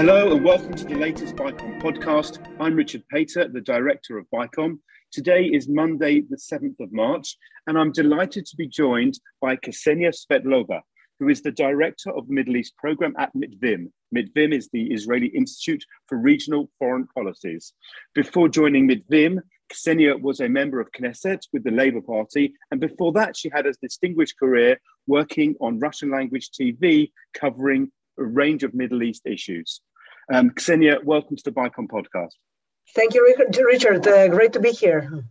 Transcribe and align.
Hello 0.00 0.32
and 0.34 0.42
welcome 0.42 0.72
to 0.72 0.84
the 0.86 0.94
latest 0.94 1.36
BICOM 1.36 1.78
podcast. 1.78 2.38
I'm 2.58 2.74
Richard 2.74 3.02
Pater, 3.12 3.48
the 3.48 3.60
director 3.60 4.16
of 4.16 4.24
BICOM. 4.30 4.78
Today 5.12 5.44
is 5.44 5.68
Monday, 5.68 6.22
the 6.22 6.38
7th 6.38 6.80
of 6.80 6.90
March, 6.90 7.36
and 7.66 7.78
I'm 7.78 7.92
delighted 7.92 8.46
to 8.46 8.56
be 8.56 8.66
joined 8.66 9.20
by 9.42 9.56
Ksenia 9.56 10.14
Svetlova, 10.14 10.80
who 11.18 11.28
is 11.28 11.42
the 11.42 11.52
director 11.52 12.10
of 12.16 12.26
the 12.26 12.32
Middle 12.32 12.56
East 12.56 12.78
program 12.78 13.12
at 13.18 13.30
MITVIM. 13.34 13.92
MITVIM 14.16 14.54
is 14.54 14.70
the 14.72 14.84
Israeli 14.84 15.26
Institute 15.26 15.84
for 16.06 16.16
Regional 16.16 16.70
Foreign 16.78 17.06
Policies. 17.14 17.74
Before 18.14 18.48
joining 18.48 18.88
MITVIM, 18.88 19.40
Ksenia 19.70 20.18
was 20.18 20.40
a 20.40 20.48
member 20.48 20.80
of 20.80 20.90
Knesset 20.92 21.42
with 21.52 21.62
the 21.62 21.72
Labour 21.72 22.00
Party, 22.00 22.54
and 22.70 22.80
before 22.80 23.12
that, 23.12 23.36
she 23.36 23.50
had 23.52 23.66
a 23.66 23.74
distinguished 23.82 24.38
career 24.38 24.80
working 25.06 25.56
on 25.60 25.78
Russian 25.78 26.10
language 26.10 26.48
TV 26.58 27.12
covering 27.34 27.92
a 28.18 28.24
range 28.24 28.62
of 28.62 28.72
Middle 28.72 29.02
East 29.02 29.26
issues. 29.26 29.82
Um, 30.32 30.50
Ksenia, 30.50 31.02
welcome 31.02 31.36
to 31.36 31.42
the 31.42 31.50
BICOM 31.50 31.88
podcast. 31.88 32.34
Thank 32.94 33.14
you, 33.14 33.34
Richard. 33.64 34.06
Uh, 34.06 34.28
great 34.28 34.52
to 34.52 34.60
be 34.60 34.70
here. 34.70 35.24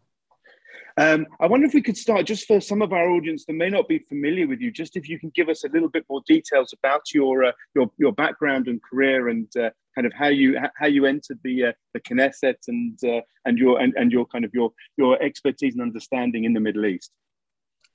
Um, 0.98 1.26
I 1.40 1.48
wonder 1.48 1.66
if 1.66 1.74
we 1.74 1.82
could 1.82 1.96
start 1.96 2.26
just 2.26 2.46
for 2.46 2.60
some 2.60 2.82
of 2.82 2.92
our 2.92 3.10
audience 3.10 3.46
that 3.46 3.54
may 3.54 3.70
not 3.70 3.88
be 3.88 4.00
familiar 4.00 4.46
with 4.46 4.60
you, 4.60 4.72
just 4.72 4.98
if 4.98 5.08
you 5.08 5.18
can 5.18 5.32
give 5.34 5.48
us 5.48 5.64
a 5.64 5.70
little 5.70 5.88
bit 5.88 6.06
more 6.10 6.22
details 6.28 6.74
about 6.74 7.14
your 7.14 7.46
uh, 7.46 7.52
your 7.74 7.90
your 7.98 8.12
background 8.12 8.68
and 8.68 8.82
career 8.84 9.30
and 9.30 9.48
uh, 9.56 9.70
kind 9.96 10.06
of 10.06 10.12
how 10.12 10.28
you 10.28 10.60
how 10.76 10.88
you 10.88 11.06
entered 11.06 11.40
the 11.46 11.68
uh, 11.68 11.72
the 11.94 12.02
Knesset 12.02 12.58
and 12.68 13.00
uh, 13.06 13.22
and 13.46 13.58
your 13.58 13.80
and, 13.80 13.94
and 13.96 14.12
your 14.12 14.26
kind 14.26 14.44
of 14.44 14.52
your 14.54 14.74
your 14.98 15.22
expertise 15.24 15.76
and 15.76 15.82
understanding 15.82 16.44
in 16.44 16.52
the 16.52 16.60
Middle 16.60 16.86
East. 16.86 17.12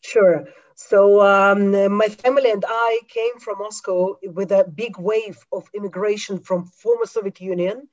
Sure. 0.04 0.44
So 0.74 1.22
um, 1.22 1.96
my 1.96 2.08
family 2.08 2.50
and 2.50 2.62
I 2.66 3.00
came 3.08 3.38
from 3.38 3.58
Moscow 3.58 4.18
with 4.22 4.52
a 4.52 4.64
big 4.64 4.98
wave 4.98 5.38
of 5.50 5.66
immigration 5.72 6.40
from 6.40 6.66
former 6.66 7.06
Soviet 7.06 7.40
Union 7.40 7.88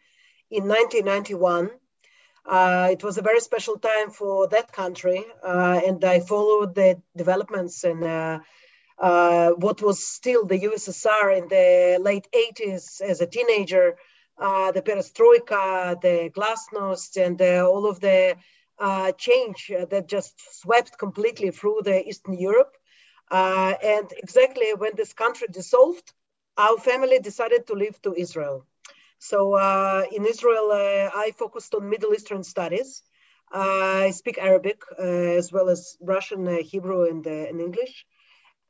in 0.49 0.67
1991. 0.67 1.69
Uh, 2.45 2.89
it 2.91 3.01
was 3.01 3.17
a 3.17 3.21
very 3.21 3.39
special 3.39 3.77
time 3.77 4.09
for 4.09 4.47
that 4.49 4.73
country, 4.73 5.23
uh, 5.41 5.79
and 5.85 6.03
I 6.03 6.19
followed 6.19 6.75
the 6.75 7.01
developments 7.15 7.83
in 7.83 8.03
uh, 8.03 8.39
uh 8.99 9.51
what 9.51 9.81
was 9.81 10.05
still 10.05 10.45
the 10.45 10.59
USSR 10.67 11.37
in 11.37 11.47
the 11.47 11.97
late 12.01 12.27
80s 12.33 13.01
as 13.01 13.21
a 13.21 13.27
teenager, 13.27 13.95
uh, 14.37 14.71
the 14.73 14.81
perestroika, 14.81 16.01
the 16.01 16.29
glasnost, 16.35 17.15
and 17.25 17.41
uh, 17.41 17.65
all 17.69 17.85
of 17.85 17.99
the 18.01 18.35
change 19.17 19.71
that 19.89 20.07
just 20.07 20.33
swept 20.61 20.97
completely 20.97 21.51
through 21.51 21.81
the 21.83 22.07
Eastern 22.07 22.33
Europe. 22.33 22.75
and 23.31 24.07
exactly 24.17 24.73
when 24.73 24.93
this 24.95 25.13
country 25.13 25.47
dissolved, 25.51 26.13
our 26.57 26.77
family 26.77 27.19
decided 27.19 27.67
to 27.67 27.73
leave 27.73 28.01
to 28.01 28.13
Israel. 28.13 28.65
So 29.19 29.53
uh, 29.53 30.03
in 30.11 30.25
Israel, 30.25 30.71
uh, 30.71 31.09
I 31.13 31.31
focused 31.37 31.75
on 31.75 31.89
Middle 31.89 32.13
Eastern 32.13 32.43
studies. 32.43 33.03
Uh, 33.53 34.07
I 34.07 34.11
speak 34.11 34.37
Arabic 34.39 34.81
uh, 34.97 35.03
as 35.03 35.51
well 35.51 35.69
as 35.69 35.97
Russian, 36.01 36.47
uh, 36.47 36.63
Hebrew, 36.63 37.07
and, 37.07 37.25
and, 37.27 37.61
English. 37.61 38.05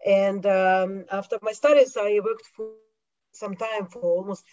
And 0.05 0.45
um, 0.45 1.05
after 1.09 1.37
my 1.41 1.53
studies, 1.53 1.95
I 1.95 2.19
worked 2.23 2.47
for 2.55 2.67
some 3.31 3.55
time 3.55 3.85
for 3.87 4.01
almost 4.01 4.43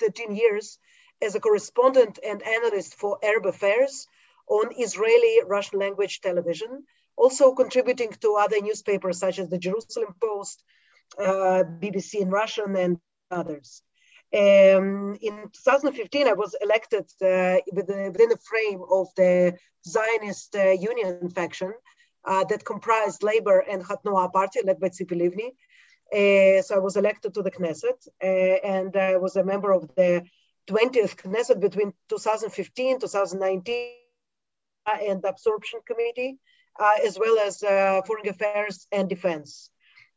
13 0.00 0.36
years 0.36 0.78
as 1.22 1.34
a 1.34 1.40
correspondent 1.40 2.18
and 2.22 2.42
analyst 2.42 2.94
for 2.94 3.18
Arab 3.22 3.46
affairs 3.46 4.06
on 4.48 4.70
Israeli 4.78 5.42
Russian 5.46 5.78
language 5.78 6.20
television, 6.20 6.84
also 7.16 7.54
contributing 7.54 8.10
to 8.20 8.36
other 8.38 8.60
newspapers 8.60 9.18
such 9.18 9.38
as 9.38 9.48
the 9.48 9.58
Jerusalem 9.58 10.14
Post, 10.20 10.62
uh, 11.18 11.64
BBC 11.80 12.20
in 12.20 12.30
Russian, 12.30 12.76
and 12.76 12.98
others. 13.30 13.82
Um, 14.34 15.16
in 15.22 15.50
2015, 15.52 16.28
I 16.28 16.32
was 16.32 16.54
elected 16.60 17.04
uh, 17.22 17.60
within, 17.72 18.12
within 18.12 18.28
the 18.28 18.38
frame 18.44 18.82
of 18.90 19.08
the 19.16 19.56
Zionist 19.86 20.56
uh, 20.56 20.70
Union 20.70 21.30
faction 21.30 21.72
uh, 22.24 22.44
that 22.44 22.64
comprised 22.64 23.22
Labor 23.22 23.60
and 23.60 23.82
Hatnoa 23.82 24.32
party 24.32 24.60
led 24.64 24.80
by 24.80 24.88
Tzipi 24.88 25.16
Livni. 25.16 25.50
Uh, 26.12 26.62
so 26.62 26.76
I 26.76 26.78
was 26.78 26.96
elected 26.96 27.34
to 27.34 27.42
the 27.42 27.50
Knesset 27.50 28.06
uh, 28.22 28.26
and 28.26 28.96
I 28.96 29.16
was 29.16 29.36
a 29.36 29.44
member 29.44 29.72
of 29.72 29.88
the 29.96 30.24
20th 30.68 31.16
Knesset 31.16 31.60
between 31.60 31.92
2015, 32.08 33.00
2019 33.00 34.05
and 34.86 35.24
absorption 35.24 35.80
committee, 35.86 36.38
uh, 36.78 36.98
as 37.04 37.18
well 37.18 37.38
as 37.38 37.60
foreign 38.06 38.28
affairs 38.28 38.86
and 38.92 39.08
defense. 39.08 39.70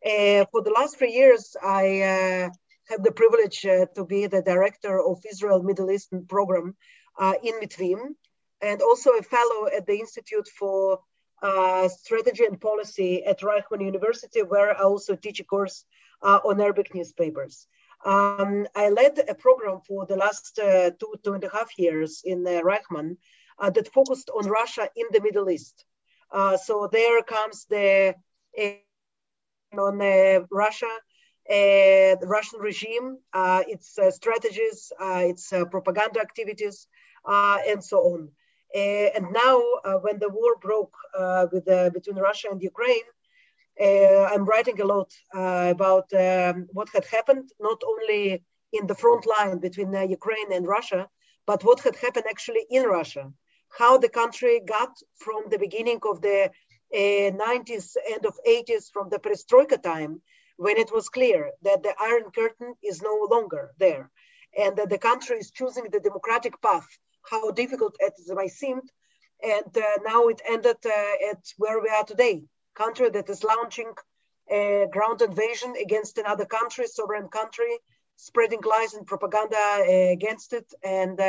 for 0.03 0.61
the 0.61 0.73
last 0.75 0.97
three 0.97 1.13
years, 1.13 1.55
I 1.61 2.51
have 2.89 3.03
the 3.03 3.11
privilege 3.11 3.65
uh, 3.65 3.85
to 3.95 4.03
be 4.03 4.25
the 4.25 4.41
director 4.41 4.99
of 4.99 5.21
Israel 5.31 5.61
Middle 5.61 5.91
Eastern 5.91 6.25
program 6.25 6.75
uh, 7.19 7.35
in 7.43 7.59
MITVIM, 7.59 8.15
and 8.61 8.81
also 8.81 9.11
a 9.11 9.21
fellow 9.21 9.67
at 9.67 9.85
the 9.85 9.99
Institute 9.99 10.47
for 10.47 10.99
uh, 11.41 11.87
Strategy 11.87 12.45
and 12.45 12.59
Policy 12.59 13.23
at 13.23 13.41
Reichman 13.41 13.85
University, 13.85 14.41
where 14.41 14.75
I 14.75 14.81
also 14.81 15.15
teach 15.15 15.39
a 15.39 15.43
course 15.43 15.85
uh, 16.21 16.39
on 16.43 16.59
Arabic 16.59 16.93
newspapers. 16.95 17.67
Um, 18.03 18.67
I 18.75 18.89
led 18.89 19.19
a 19.27 19.35
program 19.35 19.81
for 19.87 20.05
the 20.05 20.15
last 20.15 20.57
uh, 20.57 20.91
two, 20.99 21.13
two 21.23 21.33
and 21.33 21.43
a 21.43 21.49
half 21.49 21.77
years 21.77 22.21
in 22.25 22.43
uh, 23.59 23.69
that 23.69 23.93
focused 23.93 24.29
on 24.29 24.47
Russia 24.47 24.89
in 24.95 25.05
the 25.11 25.21
Middle 25.21 25.49
East. 25.49 25.85
Uh, 26.31 26.57
so 26.57 26.87
there 26.91 27.21
comes 27.23 27.65
the 27.65 28.15
on 29.77 30.01
uh, 30.01 30.39
Russia 30.51 30.91
uh, 31.49 32.13
the 32.21 32.27
Russian 32.27 32.59
regime, 32.59 33.17
uh, 33.33 33.63
its 33.67 33.97
uh, 33.97 34.11
strategies, 34.11 34.91
uh, 35.01 35.23
its 35.25 35.51
propaganda 35.71 36.19
activities, 36.21 36.85
and 37.25 37.83
so 37.83 37.97
on. 38.13 38.29
and 38.75 39.25
now, 39.31 39.59
when 40.01 40.19
the 40.19 40.29
war 40.29 40.57
broke 40.61 40.95
with, 41.51 41.65
between 41.93 42.17
Russia 42.17 42.49
and 42.51 42.61
Ukraine, 42.61 43.07
I'm 43.81 44.45
writing 44.45 44.79
a 44.79 44.85
lot 44.85 45.11
about 45.33 46.13
um, 46.13 46.67
what 46.71 46.89
had 46.93 47.05
happened, 47.05 47.49
not 47.59 47.81
only 47.91 48.43
in 48.71 48.85
the 48.85 48.99
front 49.03 49.25
line 49.25 49.57
between 49.57 49.91
Ukraine 50.19 50.51
and 50.53 50.67
Russia, 50.67 51.09
but 51.47 51.63
what 51.63 51.79
had 51.79 51.95
happened 51.95 52.27
actually 52.29 52.65
in 52.69 52.83
Russia 52.83 53.33
how 53.77 53.97
the 53.97 54.09
country 54.09 54.61
got 54.65 54.97
from 55.15 55.43
the 55.49 55.57
beginning 55.59 55.99
of 56.09 56.21
the 56.21 56.51
uh, 56.93 57.31
90s, 57.31 57.95
end 58.09 58.25
of 58.25 58.37
80s, 58.45 58.89
from 58.91 59.09
the 59.09 59.19
perestroika 59.19 59.81
time, 59.81 60.21
when 60.57 60.77
it 60.77 60.91
was 60.91 61.09
clear 61.09 61.51
that 61.61 61.83
the 61.83 61.93
Iron 61.99 62.31
Curtain 62.31 62.73
is 62.83 63.01
no 63.01 63.27
longer 63.29 63.71
there 63.77 64.11
and 64.57 64.75
that 64.77 64.89
the 64.89 64.97
country 64.97 65.37
is 65.37 65.51
choosing 65.51 65.85
the 65.89 65.99
democratic 65.99 66.61
path, 66.61 66.87
how 67.29 67.51
difficult 67.51 67.95
it 67.99 68.13
might 68.29 68.51
seem. 68.51 68.81
And 69.43 69.77
uh, 69.77 69.97
now 70.03 70.27
it 70.27 70.41
ended 70.47 70.77
uh, 70.85 71.29
at 71.31 71.41
where 71.57 71.79
we 71.79 71.89
are 71.89 72.03
today, 72.03 72.43
country 72.75 73.09
that 73.09 73.29
is 73.29 73.43
launching 73.43 73.93
a 74.51 74.87
ground 74.91 75.21
invasion 75.21 75.75
against 75.79 76.17
another 76.17 76.45
country, 76.45 76.87
sovereign 76.87 77.29
country, 77.29 77.77
spreading 78.15 78.61
lies 78.61 78.93
and 78.93 79.05
propaganda 79.05 79.57
uh, 79.57 80.11
against 80.11 80.53
it 80.53 80.73
and 80.83 81.19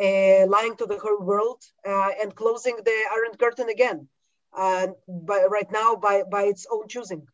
uh, 0.00 0.04
uh, 0.04 0.46
lying 0.46 0.76
to 0.76 0.86
the 0.86 0.98
whole 0.98 1.20
world 1.20 1.62
uh, 1.86 2.10
and 2.20 2.34
closing 2.34 2.76
the 2.76 2.98
Iron 3.12 3.36
Curtain 3.38 3.68
again, 3.68 4.08
by, 4.52 5.46
right 5.48 5.70
now 5.70 5.96
by, 5.96 6.22
by 6.30 6.42
its 6.44 6.66
own 6.72 6.88
choosing. 6.88 7.26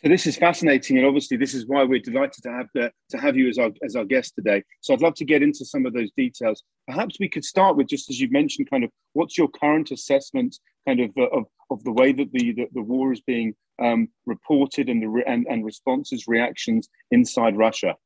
So 0.00 0.08
this 0.08 0.28
is 0.28 0.36
fascinating, 0.36 0.96
and 0.96 1.04
obviously 1.04 1.36
this 1.36 1.54
is 1.54 1.66
why 1.66 1.82
we're 1.82 1.98
delighted 1.98 2.44
to 2.44 2.52
have 2.52 2.68
the, 2.72 2.92
to 3.10 3.18
have 3.18 3.36
you 3.36 3.48
as 3.48 3.58
our 3.58 3.72
as 3.84 3.96
our 3.96 4.04
guest 4.04 4.36
today. 4.36 4.62
So 4.80 4.94
I'd 4.94 5.00
love 5.00 5.16
to 5.16 5.24
get 5.24 5.42
into 5.42 5.64
some 5.64 5.86
of 5.86 5.92
those 5.92 6.12
details. 6.16 6.62
Perhaps 6.86 7.16
we 7.18 7.28
could 7.28 7.44
start 7.44 7.76
with 7.76 7.88
just 7.88 8.08
as 8.08 8.20
you 8.20 8.30
mentioned, 8.30 8.70
kind 8.70 8.84
of 8.84 8.92
what's 9.14 9.36
your 9.36 9.48
current 9.48 9.90
assessment, 9.90 10.56
kind 10.86 11.00
of 11.00 11.10
uh, 11.18 11.26
of, 11.38 11.46
of 11.70 11.82
the 11.82 11.90
way 11.90 12.12
that 12.12 12.30
the 12.30 12.52
the, 12.52 12.66
the 12.74 12.82
war 12.82 13.12
is 13.12 13.20
being 13.22 13.56
um, 13.82 14.08
reported 14.24 14.88
and 14.88 15.02
the 15.02 15.08
re- 15.08 15.24
and, 15.26 15.48
and 15.50 15.64
responses, 15.64 16.28
reactions 16.28 16.88
inside 17.10 17.56
Russia. 17.56 17.96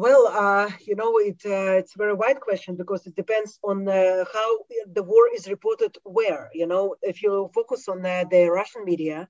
Well, 0.00 0.28
uh, 0.28 0.70
you 0.86 0.96
know, 0.96 1.18
it, 1.18 1.42
uh, 1.44 1.76
it's 1.80 1.94
a 1.94 1.98
very 1.98 2.14
wide 2.14 2.40
question 2.40 2.74
because 2.74 3.06
it 3.06 3.14
depends 3.14 3.58
on 3.62 3.86
uh, 3.86 4.24
how 4.32 4.50
the 4.90 5.02
war 5.02 5.28
is 5.34 5.46
reported 5.46 5.98
where. 6.04 6.48
You 6.54 6.66
know, 6.66 6.94
if 7.02 7.22
you 7.22 7.50
focus 7.54 7.86
on 7.86 7.98
uh, 8.06 8.24
the 8.30 8.48
Russian 8.48 8.86
media, 8.86 9.28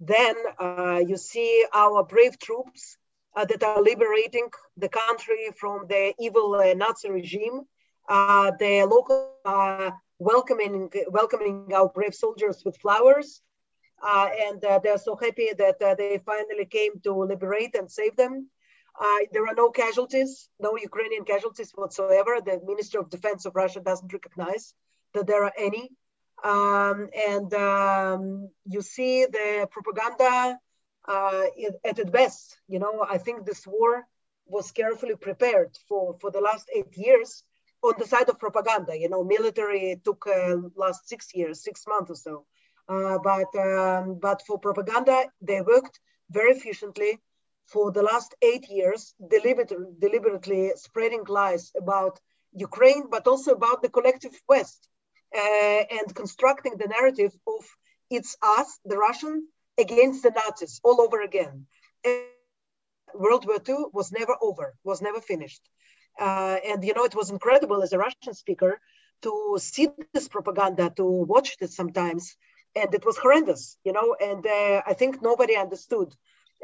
then 0.00 0.34
uh, 0.58 1.00
you 1.06 1.16
see 1.16 1.64
our 1.72 2.02
brave 2.02 2.40
troops 2.40 2.98
uh, 3.36 3.44
that 3.44 3.62
are 3.62 3.80
liberating 3.80 4.48
the 4.76 4.88
country 4.88 5.42
from 5.56 5.86
the 5.88 6.12
evil 6.18 6.60
Nazi 6.74 7.08
regime. 7.08 7.60
The 8.08 8.88
local 8.90 9.20
welcoming 10.18 10.90
welcoming 11.18 11.72
our 11.72 11.88
brave 11.88 12.16
soldiers 12.16 12.64
with 12.64 12.76
flowers, 12.78 13.42
and 14.02 14.60
they're 14.82 14.98
so 14.98 15.14
happy 15.14 15.50
that 15.56 15.78
they 15.98 16.18
finally 16.26 16.66
came 16.66 16.98
to 17.04 17.12
liberate 17.14 17.76
and 17.76 17.88
save 17.88 18.16
them. 18.16 18.50
There 19.32 19.46
are 19.46 19.54
no 19.54 19.70
casualties, 19.70 20.48
no 20.58 20.76
Ukrainian 20.76 21.24
casualties 21.24 21.72
whatsoever. 21.74 22.40
The 22.40 22.60
Minister 22.64 22.98
of 23.00 23.10
Defense 23.10 23.46
of 23.46 23.54
Russia 23.54 23.80
doesn't 23.80 24.12
recognize 24.12 24.74
that 25.14 25.26
there 25.26 25.44
are 25.44 25.52
any. 25.58 25.90
Um, 26.44 27.08
and 27.28 27.52
um, 27.54 28.50
you 28.64 28.82
see 28.82 29.26
the 29.26 29.68
propaganda 29.70 30.58
uh, 31.08 31.44
at 31.84 31.98
its 31.98 32.10
best. 32.10 32.58
You 32.68 32.78
know, 32.78 33.04
I 33.08 33.18
think 33.18 33.44
this 33.44 33.66
war 33.66 34.06
was 34.46 34.72
carefully 34.72 35.16
prepared 35.16 35.76
for, 35.88 36.16
for 36.20 36.30
the 36.30 36.40
last 36.40 36.68
eight 36.74 36.96
years 36.96 37.42
on 37.82 37.94
the 37.98 38.06
side 38.06 38.28
of 38.28 38.38
propaganda. 38.38 38.98
You 38.98 39.08
know, 39.08 39.24
military 39.24 40.00
took 40.04 40.26
uh, 40.26 40.56
last 40.76 41.08
six 41.08 41.34
years, 41.34 41.62
six 41.62 41.84
months 41.86 42.10
or 42.10 42.16
so. 42.16 42.46
Uh, 42.88 43.18
but 43.22 43.54
um, 43.56 44.18
but 44.20 44.42
for 44.46 44.58
propaganda, 44.58 45.24
they 45.40 45.60
worked 45.60 46.00
very 46.30 46.50
efficiently 46.52 47.20
for 47.72 47.92
the 47.92 48.02
last 48.02 48.34
eight 48.42 48.68
years, 48.68 49.14
deliberately, 49.28 50.72
spreading 50.76 51.24
lies 51.28 51.72
about 51.76 52.20
Ukraine, 52.52 53.04
but 53.08 53.26
also 53.26 53.52
about 53.52 53.82
the 53.82 53.88
collective 53.88 54.34
West, 54.48 54.88
uh, 55.34 55.82
and 55.98 56.14
constructing 56.14 56.76
the 56.76 56.88
narrative 56.88 57.32
of 57.46 57.62
it's 58.10 58.36
us, 58.42 58.78
the 58.84 58.98
Russian, 58.98 59.46
against 59.78 60.22
the 60.24 60.30
Nazis 60.30 60.80
all 60.82 61.00
over 61.00 61.20
again. 61.22 61.66
And 62.04 62.24
World 63.14 63.46
War 63.46 63.58
II 63.68 63.86
was 63.92 64.12
never 64.12 64.36
over, 64.42 64.74
was 64.84 65.00
never 65.00 65.20
finished. 65.20 65.62
Uh, 66.18 66.56
and 66.66 66.84
you 66.84 66.94
know, 66.94 67.04
it 67.04 67.14
was 67.14 67.30
incredible 67.30 67.82
as 67.82 67.92
a 67.92 67.98
Russian 67.98 68.34
speaker 68.34 68.80
to 69.22 69.56
see 69.58 69.88
this 70.12 70.28
propaganda, 70.28 70.90
to 70.96 71.04
watch 71.04 71.56
it 71.60 71.70
sometimes, 71.70 72.36
and 72.74 72.92
it 72.94 73.04
was 73.04 73.16
horrendous, 73.18 73.76
you 73.84 73.92
know. 73.92 74.16
And 74.20 74.44
uh, 74.46 74.82
I 74.86 74.94
think 74.94 75.22
nobody 75.22 75.56
understood. 75.56 76.14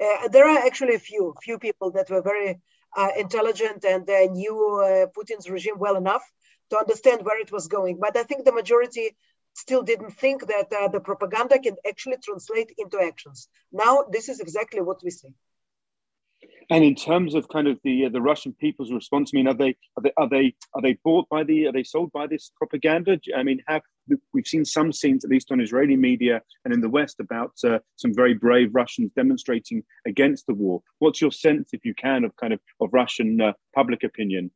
Uh, 0.02 0.28
there 0.28 0.48
are 0.48 0.58
actually 0.66 0.94
a 0.94 0.98
few, 0.98 1.34
few 1.42 1.58
people 1.58 1.90
that 1.92 2.10
were 2.10 2.22
very 2.22 2.60
uh, 2.96 3.08
intelligent 3.18 3.84
and 3.84 4.08
uh, 4.08 4.24
knew 4.26 5.08
Putin's 5.16 5.48
regime 5.48 5.78
well 5.78 5.96
enough 5.96 6.22
to 6.70 6.78
understand 6.78 7.24
where 7.24 7.40
it 7.40 7.52
was 7.52 7.68
going. 7.68 7.98
But 8.00 8.16
I 8.16 8.24
think 8.24 8.44
the 8.44 8.52
majority 8.52 9.16
still 9.54 9.82
didn't 9.82 10.10
think 10.10 10.46
that 10.46 10.72
uh, 10.72 10.88
the 10.88 11.00
propaganda 11.00 11.58
can 11.58 11.76
actually 11.88 12.18
translate 12.22 12.72
into 12.76 13.00
actions. 13.00 13.48
Now, 13.72 14.04
this 14.10 14.28
is 14.28 14.40
exactly 14.40 14.80
what 14.82 15.00
we 15.02 15.10
see. 15.10 15.32
And 16.68 16.82
in 16.82 16.96
terms 16.96 17.34
of 17.34 17.48
kind 17.48 17.68
of 17.68 17.78
the 17.84 18.06
uh, 18.06 18.08
the 18.08 18.20
Russian 18.20 18.52
people's 18.52 18.92
response, 18.92 19.30
I 19.32 19.36
mean, 19.36 19.46
are 19.46 19.54
they 19.54 19.76
are 19.96 20.02
they 20.02 20.12
are 20.16 20.28
they 20.28 20.54
are 20.74 20.82
they 20.82 20.98
bought 21.04 21.28
by 21.28 21.44
the 21.44 21.68
are 21.68 21.72
they 21.72 21.84
sold 21.84 22.10
by 22.12 22.26
this 22.26 22.50
propaganda? 22.56 23.20
I 23.36 23.44
mean, 23.44 23.62
have 23.68 23.82
we've 24.32 24.46
seen 24.46 24.64
some 24.64 24.92
scenes, 24.92 25.24
at 25.24 25.30
least 25.30 25.52
on 25.52 25.60
Israeli 25.60 25.96
media 25.96 26.42
and 26.64 26.74
in 26.74 26.80
the 26.80 26.88
West, 26.88 27.20
about 27.20 27.52
uh, 27.64 27.78
some 27.96 28.12
very 28.14 28.34
brave 28.34 28.74
Russians 28.74 29.12
demonstrating 29.14 29.84
against 30.06 30.46
the 30.46 30.54
war. 30.54 30.82
What's 30.98 31.20
your 31.20 31.30
sense, 31.30 31.70
if 31.72 31.84
you 31.84 31.94
can, 31.94 32.24
of 32.24 32.34
kind 32.36 32.52
of 32.52 32.60
of 32.80 32.92
Russian 32.92 33.40
uh, 33.40 33.52
public 33.74 34.02
opinion? 34.02 34.50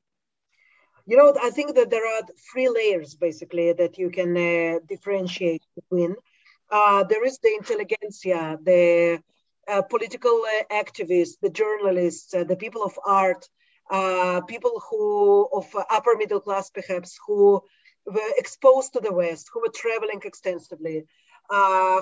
You 1.06 1.16
know, 1.16 1.34
I 1.40 1.50
think 1.50 1.76
that 1.76 1.90
there 1.90 2.06
are 2.06 2.22
three 2.52 2.68
layers 2.68 3.14
basically 3.14 3.72
that 3.72 3.98
you 3.98 4.10
can 4.10 4.36
uh, 4.36 4.80
differentiate 4.88 5.62
between. 5.76 6.16
Uh, 6.70 7.04
there 7.04 7.24
is 7.24 7.38
the 7.38 7.52
intelligentsia, 7.58 8.58
the 8.62 9.20
uh, 9.70 9.82
political 9.82 10.42
uh, 10.44 10.74
activists, 10.74 11.36
the 11.40 11.50
journalists, 11.50 12.34
uh, 12.34 12.44
the 12.44 12.56
people 12.56 12.82
of 12.82 12.98
art, 13.06 13.48
uh, 13.90 14.40
people 14.42 14.82
who 14.90 15.48
of 15.52 15.66
upper 15.90 16.16
middle 16.16 16.40
class 16.40 16.70
perhaps 16.70 17.18
who 17.26 17.62
were 18.06 18.32
exposed 18.36 18.92
to 18.92 19.00
the 19.00 19.12
West, 19.12 19.48
who 19.52 19.60
were 19.60 19.72
traveling 19.74 20.20
extensively, 20.24 21.04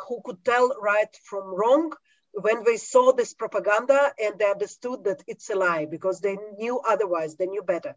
who 0.08 0.20
could 0.24 0.44
tell 0.44 0.74
right 0.80 1.14
from 1.24 1.54
wrong 1.54 1.92
when 2.32 2.64
they 2.64 2.76
saw 2.76 3.12
this 3.12 3.34
propaganda 3.34 4.12
and 4.22 4.38
they 4.38 4.50
understood 4.50 5.04
that 5.04 5.22
it's 5.26 5.50
a 5.50 5.54
lie 5.54 5.86
because 5.86 6.20
they 6.20 6.36
knew 6.58 6.80
otherwise, 6.88 7.36
they 7.36 7.46
knew 7.46 7.62
better. 7.62 7.96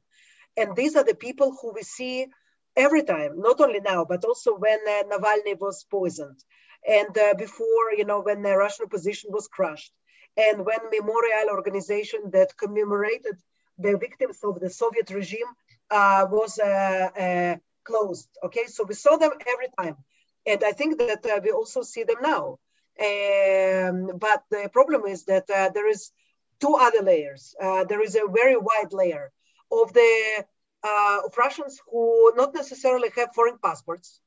And 0.57 0.75
these 0.75 0.95
are 0.95 1.03
the 1.03 1.15
people 1.15 1.55
who 1.61 1.73
we 1.73 1.83
see 1.83 2.27
every 2.75 3.03
time, 3.03 3.39
not 3.39 3.59
only 3.61 3.79
now, 3.81 4.05
but 4.05 4.25
also 4.25 4.55
when 4.57 4.79
uh, 4.87 5.03
Navalny 5.11 5.59
was 5.59 5.85
poisoned 5.89 6.43
and 6.87 7.15
uh, 7.17 7.33
before, 7.37 7.93
you 7.95 8.05
know, 8.05 8.21
when 8.21 8.41
the 8.41 8.55
Russian 8.55 8.85
opposition 8.85 9.31
was 9.31 9.47
crushed, 9.47 9.93
and 10.37 10.65
when 10.65 10.79
memorial 10.89 11.49
organization 11.49 12.31
that 12.31 12.57
commemorated 12.57 13.37
the 13.77 13.97
victims 13.97 14.39
of 14.43 14.59
the 14.59 14.69
Soviet 14.69 15.09
regime 15.09 15.47
uh, 15.89 16.25
was 16.29 16.59
uh, 16.59 17.09
uh 17.19 17.55
closed. 17.83 18.29
Okay, 18.43 18.65
so 18.67 18.83
we 18.83 18.93
saw 18.93 19.17
them 19.17 19.31
every 19.53 19.67
time, 19.77 19.97
and 20.45 20.63
I 20.63 20.71
think 20.71 20.97
that 20.99 21.25
uh, 21.25 21.39
we 21.43 21.51
also 21.51 21.81
see 21.81 22.03
them 22.03 22.21
now. 22.21 22.59
Um, 22.99 24.17
but 24.17 24.43
the 24.49 24.69
problem 24.71 25.05
is 25.05 25.25
that 25.25 25.49
uh, 25.49 25.69
there 25.69 25.89
is 25.89 26.11
two 26.59 26.75
other 26.75 27.01
layers. 27.01 27.55
there 27.89 28.03
is 28.03 28.15
a 28.15 28.27
very 28.27 28.57
wide 28.57 28.93
layer 28.93 29.31
of 29.71 29.93
the 29.93 30.45
of 30.83 31.37
Russians 31.37 31.79
who 31.89 32.33
not 32.35 32.53
necessarily 32.53 33.09
have 33.15 33.33
foreign 33.33 33.57
passports. 33.57 34.19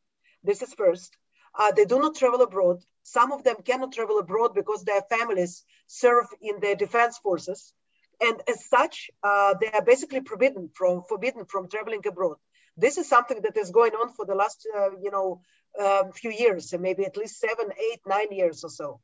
This 0.42 0.62
is 0.62 0.74
first. 0.74 1.16
Uh, 1.56 1.72
they 1.72 1.84
do 1.84 1.98
not 1.98 2.16
travel 2.16 2.42
abroad. 2.42 2.82
Some 3.02 3.32
of 3.32 3.44
them 3.44 3.56
cannot 3.64 3.92
travel 3.92 4.18
abroad 4.18 4.54
because 4.54 4.84
their 4.84 5.02
families 5.02 5.64
serve 5.86 6.26
in 6.40 6.60
the 6.60 6.74
defense 6.74 7.18
forces. 7.18 7.72
And 8.20 8.40
as 8.48 8.64
such, 8.66 9.10
uh, 9.22 9.54
they 9.60 9.70
are 9.70 9.82
basically 9.82 10.20
forbidden 10.20 10.70
from, 10.74 11.02
forbidden 11.08 11.44
from 11.46 11.68
traveling 11.68 12.02
abroad. 12.06 12.36
This 12.76 12.98
is 12.98 13.08
something 13.08 13.40
that 13.42 13.56
is 13.56 13.70
going 13.70 13.92
on 13.92 14.12
for 14.12 14.24
the 14.24 14.34
last, 14.34 14.66
uh, 14.76 14.90
you 15.00 15.10
know, 15.10 15.40
um, 15.80 16.12
few 16.12 16.30
years, 16.30 16.72
maybe 16.78 17.04
at 17.04 17.16
least 17.16 17.38
seven, 17.38 17.66
eight, 17.78 18.00
nine 18.06 18.30
years 18.30 18.64
or 18.64 18.70
so. 18.70 19.00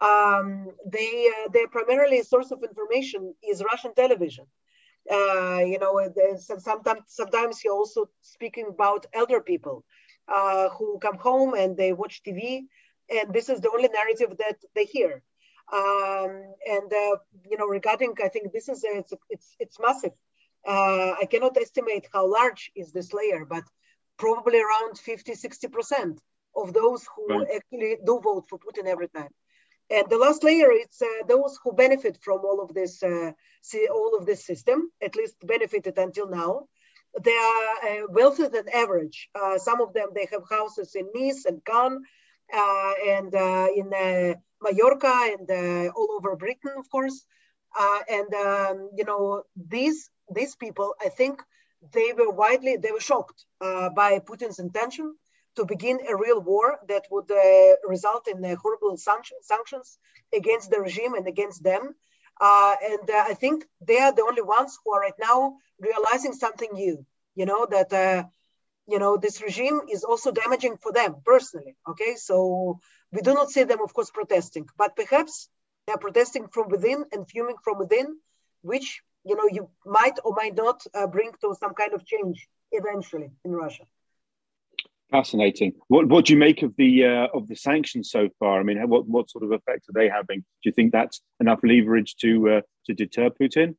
Um, 0.00 0.68
they, 0.86 1.28
uh, 1.28 1.48
their 1.52 1.68
primarily 1.68 2.22
source 2.22 2.50
of 2.52 2.62
information 2.62 3.34
is 3.48 3.62
Russian 3.64 3.94
television. 3.94 4.46
Uh, 5.10 5.60
you 5.64 5.78
know, 5.78 6.00
sometimes, 6.58 7.02
sometimes 7.06 7.64
you're 7.64 7.74
also 7.74 8.06
speaking 8.20 8.66
about 8.68 9.06
elder 9.14 9.40
people 9.40 9.84
uh, 10.32 10.68
who 10.70 10.98
come 10.98 11.18
home 11.18 11.54
and 11.54 11.76
they 11.76 11.92
watch 11.92 12.22
TV, 12.26 12.62
and 13.10 13.32
this 13.32 13.48
is 13.48 13.60
the 13.60 13.70
only 13.70 13.88
narrative 13.88 14.36
that 14.38 14.58
they 14.74 14.84
hear. 14.84 15.22
Um, 15.72 16.30
and 16.66 16.92
uh, 16.92 17.16
you 17.50 17.56
know, 17.58 17.66
regarding, 17.66 18.14
I 18.22 18.28
think 18.28 18.52
this 18.52 18.68
is 18.68 18.84
a, 18.84 18.98
it's 18.98 19.12
it's, 19.30 19.56
it's 19.58 19.80
massive. 19.80 20.12
Uh, 20.66 21.14
I 21.20 21.26
cannot 21.30 21.56
estimate 21.56 22.08
how 22.12 22.30
large 22.30 22.70
is 22.74 22.92
this 22.92 23.12
layer, 23.12 23.44
but 23.44 23.64
probably 24.18 24.60
around 24.60 24.98
50, 24.98 25.34
60 25.34 25.68
percent 25.68 26.20
of 26.56 26.72
those 26.72 27.06
who 27.14 27.26
right. 27.28 27.46
actually 27.54 27.96
do 28.04 28.20
vote 28.22 28.46
for 28.48 28.58
Putin 28.58 28.86
every 28.86 29.08
time. 29.08 29.30
And 29.90 30.08
the 30.10 30.18
last 30.18 30.44
layer, 30.44 30.70
it's 30.70 31.00
uh, 31.00 31.26
those 31.26 31.58
who 31.62 31.72
benefit 31.72 32.18
from 32.20 32.40
all 32.44 32.60
of 32.60 32.74
this, 32.74 33.02
uh, 33.02 33.32
see 33.62 33.88
all 33.88 34.16
of 34.18 34.26
this 34.26 34.44
system, 34.44 34.90
at 35.00 35.16
least 35.16 35.36
benefited 35.46 35.96
until 35.96 36.28
now, 36.28 36.68
they 37.22 37.36
are 37.36 38.02
uh, 38.02 38.06
wealthier 38.10 38.48
than 38.48 38.68
average. 38.68 39.28
Uh, 39.34 39.58
some 39.58 39.80
of 39.80 39.92
them, 39.92 40.08
they 40.14 40.28
have 40.32 40.42
houses 40.48 40.94
in 40.94 41.06
Nice 41.14 41.44
and 41.44 41.64
Cannes 41.64 42.02
uh, 42.52 42.92
and 43.06 43.34
uh, 43.34 43.68
in 43.74 43.92
uh, 43.92 44.34
Mallorca 44.62 45.14
and 45.38 45.50
uh, 45.50 45.92
all 45.96 46.08
over 46.16 46.36
Britain, 46.36 46.72
of 46.76 46.88
course. 46.90 47.24
and, 48.10 48.32
um, 48.34 48.90
you 48.96 49.04
know, 49.04 49.42
these, 49.56 50.10
these 50.34 50.56
people, 50.56 50.94
I 51.04 51.08
think 51.08 51.42
they 51.92 52.12
were 52.16 52.30
widely, 52.30 52.76
they 52.76 52.90
were 52.90 53.00
shocked 53.00 53.44
by 53.60 54.20
Putin's 54.20 54.58
intention 54.58 55.14
to 55.56 55.64
begin 55.64 55.98
a 56.08 56.16
real 56.16 56.40
war 56.40 56.78
that 56.88 57.04
would 57.10 57.30
result 57.86 58.28
in 58.28 58.42
horrible 58.56 58.96
sanctions 58.96 59.98
against 60.34 60.70
the 60.70 60.80
regime 60.80 61.14
and 61.14 61.26
against 61.26 61.62
them. 61.62 61.94
Uh, 62.40 62.74
and 62.82 63.10
uh, 63.10 63.24
I 63.26 63.34
think 63.34 63.64
they 63.80 63.98
are 63.98 64.12
the 64.12 64.22
only 64.22 64.42
ones 64.42 64.78
who 64.84 64.92
are 64.92 65.00
right 65.00 65.18
now 65.18 65.56
realizing 65.80 66.32
something 66.32 66.70
new. 66.72 67.04
You 67.34 67.46
know 67.46 67.66
that 67.66 67.92
uh, 67.92 68.24
you 68.86 68.98
know 68.98 69.16
this 69.16 69.42
regime 69.42 69.80
is 69.90 70.04
also 70.04 70.32
damaging 70.32 70.76
for 70.76 70.92
them 70.92 71.16
personally. 71.24 71.76
Okay, 71.88 72.14
so 72.16 72.80
we 73.12 73.22
do 73.22 73.34
not 73.34 73.50
see 73.50 73.64
them, 73.64 73.80
of 73.82 73.92
course, 73.94 74.10
protesting, 74.10 74.66
but 74.76 74.96
perhaps 74.96 75.48
they 75.86 75.92
are 75.92 75.98
protesting 75.98 76.48
from 76.48 76.68
within 76.68 77.04
and 77.12 77.28
fuming 77.28 77.56
from 77.64 77.78
within, 77.78 78.18
which 78.62 79.02
you 79.24 79.36
know 79.36 79.48
you 79.50 79.70
might 79.84 80.18
or 80.24 80.34
might 80.34 80.54
not 80.54 80.84
uh, 80.94 81.06
bring 81.06 81.32
to 81.40 81.54
some 81.58 81.74
kind 81.74 81.92
of 81.94 82.04
change 82.04 82.48
eventually 82.72 83.30
in 83.44 83.52
Russia. 83.52 83.84
Fascinating. 85.10 85.72
What 85.88 86.06
what 86.08 86.26
do 86.26 86.34
you 86.34 86.38
make 86.38 86.62
of 86.62 86.76
the 86.76 87.06
uh, 87.06 87.28
of 87.32 87.48
the 87.48 87.56
sanctions 87.56 88.10
so 88.10 88.28
far? 88.38 88.60
I 88.60 88.62
mean, 88.62 88.78
what 88.88 89.08
what 89.08 89.30
sort 89.30 89.42
of 89.42 89.52
effect 89.52 89.88
are 89.88 89.94
they 89.94 90.08
having? 90.08 90.40
Do 90.40 90.64
you 90.64 90.72
think 90.72 90.92
that's 90.92 91.22
enough 91.40 91.60
leverage 91.62 92.16
to 92.16 92.50
uh, 92.50 92.60
to 92.86 92.94
deter 92.94 93.30
Putin? 93.30 93.76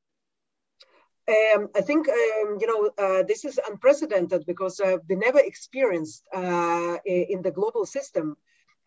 Um, 1.29 1.67
I 1.75 1.81
think 1.81 2.09
um, 2.09 2.57
you 2.59 2.65
know 2.65 2.89
uh, 2.97 3.23
this 3.27 3.45
is 3.45 3.59
unprecedented 3.69 4.47
because 4.47 4.79
uh, 4.79 4.97
we 5.07 5.17
never 5.17 5.39
experienced 5.39 6.23
uh, 6.33 6.97
in 7.05 7.43
the 7.43 7.51
global 7.51 7.85
system 7.85 8.35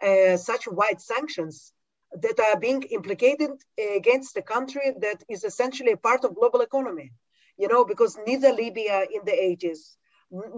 uh, 0.03 0.37
such 0.37 0.67
wide 0.67 1.01
sanctions 1.01 1.73
that 2.21 2.41
are 2.41 2.59
being 2.59 2.83
implicated 2.91 3.53
against 3.97 4.37
a 4.37 4.43
country 4.43 4.93
that 5.01 5.23
is 5.29 5.45
essentially 5.45 5.93
a 5.93 5.97
part 5.97 6.25
of 6.25 6.35
global 6.35 6.61
economy. 6.61 7.13
You 7.57 7.69
know, 7.69 7.85
because 7.85 8.19
neither 8.27 8.53
Libya 8.53 9.07
in 9.15 9.25
the 9.25 9.31
80s 9.31 9.95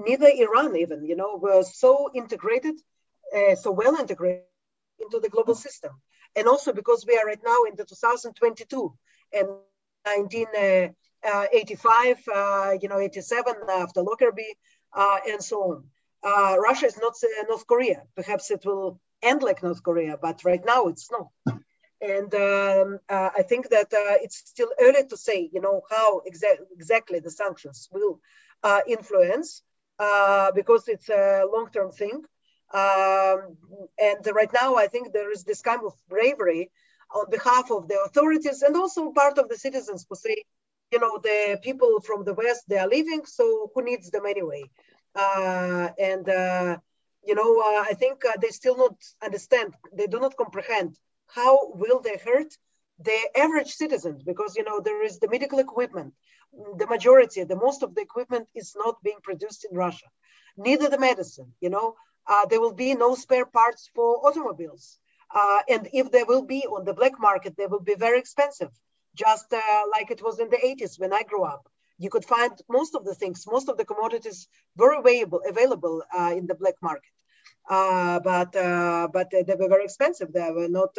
neither 0.06 0.28
Iran 0.28 0.76
even, 0.76 1.04
you 1.04 1.16
know, 1.16 1.36
were 1.36 1.62
so 1.62 2.10
integrated, 2.14 2.76
uh, 3.36 3.56
so 3.56 3.72
well 3.72 3.96
integrated 3.96 4.48
into 4.48 4.70
the 4.70 5.28
global 5.28 5.54
system. 5.54 5.92
And 6.36 6.48
also 6.48 6.72
because 6.72 7.04
we 7.06 7.16
are 7.18 7.26
right 7.26 7.42
now 7.44 7.64
in 7.70 7.76
the 7.76 7.84
2022 7.84 8.94
and 9.32 9.48
1985, 10.06 12.16
uh, 12.28 12.32
uh, 12.32 12.72
you 12.80 12.88
know, 12.88 12.98
87 12.98 13.54
after 13.70 14.02
Lockerbie 14.02 14.56
uh, 14.94 15.18
and 15.28 15.42
so 15.42 15.56
on. 15.72 15.84
Uh, 16.22 16.56
Russia 16.58 16.86
is 16.86 16.98
not 16.98 17.12
uh, 17.22 17.26
North 17.48 17.66
Korea. 17.66 18.02
Perhaps 18.16 18.50
it 18.50 18.64
will 18.64 18.98
end 19.22 19.42
like 19.42 19.62
North 19.62 19.82
Korea, 19.82 20.16
but 20.20 20.44
right 20.44 20.64
now 20.64 20.86
it's 20.86 21.10
not. 21.10 21.28
And 22.00 22.32
um, 22.34 22.98
uh, 23.08 23.30
I 23.36 23.42
think 23.42 23.68
that 23.70 23.92
uh, 23.92 24.18
it's 24.22 24.36
still 24.36 24.70
early 24.80 25.06
to 25.08 25.16
say, 25.16 25.48
you 25.52 25.60
know, 25.60 25.82
how 25.90 26.20
exa- 26.30 26.64
exactly 26.72 27.20
the 27.20 27.30
sanctions 27.30 27.88
will 27.92 28.20
uh, 28.64 28.80
influence 28.88 29.62
uh, 29.98 30.50
because 30.52 30.88
it's 30.88 31.08
a 31.08 31.44
long-term 31.52 31.90
thing. 31.92 32.22
Um, 32.72 33.56
and 34.08 34.22
right 34.34 34.52
now, 34.52 34.74
I 34.74 34.88
think 34.88 35.12
there 35.12 35.30
is 35.30 35.44
this 35.44 35.62
kind 35.62 35.82
of 35.84 35.92
bravery 36.08 36.72
on 37.14 37.30
behalf 37.30 37.70
of 37.70 37.86
the 37.86 37.98
authorities 38.06 38.62
and 38.62 38.74
also 38.76 39.12
part 39.12 39.38
of 39.38 39.48
the 39.48 39.56
citizens 39.56 40.04
who 40.08 40.16
say, 40.16 40.36
you 40.90 40.98
know, 40.98 41.18
the 41.22 41.58
people 41.62 42.00
from 42.00 42.24
the 42.24 42.34
West, 42.34 42.64
they 42.68 42.78
are 42.78 42.88
leaving, 42.88 43.22
so 43.26 43.70
who 43.72 43.82
needs 43.82 44.10
them 44.10 44.26
anyway? 44.26 44.64
Uh, 45.14 45.88
and, 45.98 46.28
uh, 46.28 46.76
you 47.24 47.34
know, 47.34 47.50
uh, 47.60 47.84
I 47.90 47.94
think 47.94 48.24
uh, 48.24 48.32
they 48.40 48.48
still 48.48 48.76
not 48.76 48.96
understand, 49.22 49.74
they 49.92 50.06
do 50.06 50.18
not 50.18 50.36
comprehend 50.36 50.98
how 51.28 51.72
will 51.74 52.00
they 52.00 52.18
hurt 52.24 52.50
the 52.98 53.18
average 53.36 53.72
citizens 53.72 54.22
because, 54.22 54.56
you 54.56 54.64
know, 54.64 54.80
there 54.80 55.04
is 55.04 55.18
the 55.18 55.28
medical 55.28 55.58
equipment, 55.58 56.14
the 56.78 56.86
majority, 56.86 57.44
the 57.44 57.56
most 57.56 57.82
of 57.82 57.94
the 57.94 58.00
equipment 58.02 58.48
is 58.54 58.74
not 58.76 59.02
being 59.02 59.18
produced 59.22 59.66
in 59.70 59.76
Russia, 59.76 60.06
neither 60.56 60.88
the 60.88 60.98
medicine, 60.98 61.52
you 61.60 61.70
know, 61.70 61.94
uh, 62.26 62.46
there 62.46 62.60
will 62.60 62.72
be 62.72 62.94
no 62.94 63.14
spare 63.14 63.46
parts 63.46 63.90
for 63.94 64.26
automobiles. 64.26 64.98
Uh, 65.34 65.60
and 65.68 65.88
if 65.92 66.10
there 66.10 66.26
will 66.26 66.42
be 66.42 66.62
on 66.66 66.84
the 66.84 66.94
black 66.94 67.18
market, 67.18 67.56
they 67.56 67.66
will 67.66 67.80
be 67.80 67.94
very 67.94 68.18
expensive, 68.18 68.70
just 69.14 69.52
uh, 69.52 69.82
like 69.90 70.10
it 70.10 70.22
was 70.22 70.38
in 70.38 70.48
the 70.48 70.56
80s 70.56 70.98
when 70.98 71.12
I 71.12 71.22
grew 71.22 71.44
up. 71.44 71.68
You 71.98 72.10
could 72.10 72.24
find 72.24 72.52
most 72.68 72.94
of 72.94 73.04
the 73.04 73.14
things, 73.14 73.44
most 73.46 73.68
of 73.68 73.76
the 73.76 73.84
commodities 73.84 74.48
very 74.76 74.98
available, 74.98 75.40
available 75.48 76.02
uh, 76.16 76.34
in 76.36 76.46
the 76.46 76.54
black 76.54 76.74
market. 76.82 77.10
Uh, 77.68 78.20
but 78.20 78.54
uh, 78.56 79.08
but 79.12 79.30
they 79.30 79.54
were 79.58 79.68
very 79.68 79.84
expensive. 79.84 80.32
They 80.32 80.50
were 80.50 80.68
not 80.68 80.96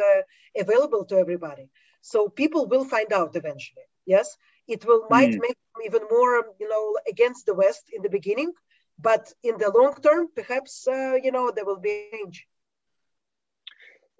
available 0.58 1.04
to 1.06 1.16
everybody. 1.16 1.68
So 2.00 2.28
people 2.28 2.66
will 2.66 2.84
find 2.84 3.12
out 3.12 3.36
eventually. 3.36 3.86
Yes, 4.04 4.36
it 4.68 4.84
will 4.86 5.06
might 5.10 5.30
mm. 5.30 5.40
make 5.40 5.58
them 5.72 5.82
even 5.84 6.02
more, 6.10 6.44
you 6.58 6.68
know, 6.68 6.96
against 7.08 7.46
the 7.46 7.54
West 7.54 7.84
in 7.92 8.02
the 8.02 8.10
beginning, 8.10 8.52
but 8.98 9.32
in 9.42 9.58
the 9.58 9.70
long 9.70 9.94
term, 10.02 10.28
perhaps 10.34 10.84
you 10.86 11.32
know 11.32 11.50
there 11.50 11.64
will 11.64 11.80
be 11.80 12.08
change. 12.12 12.46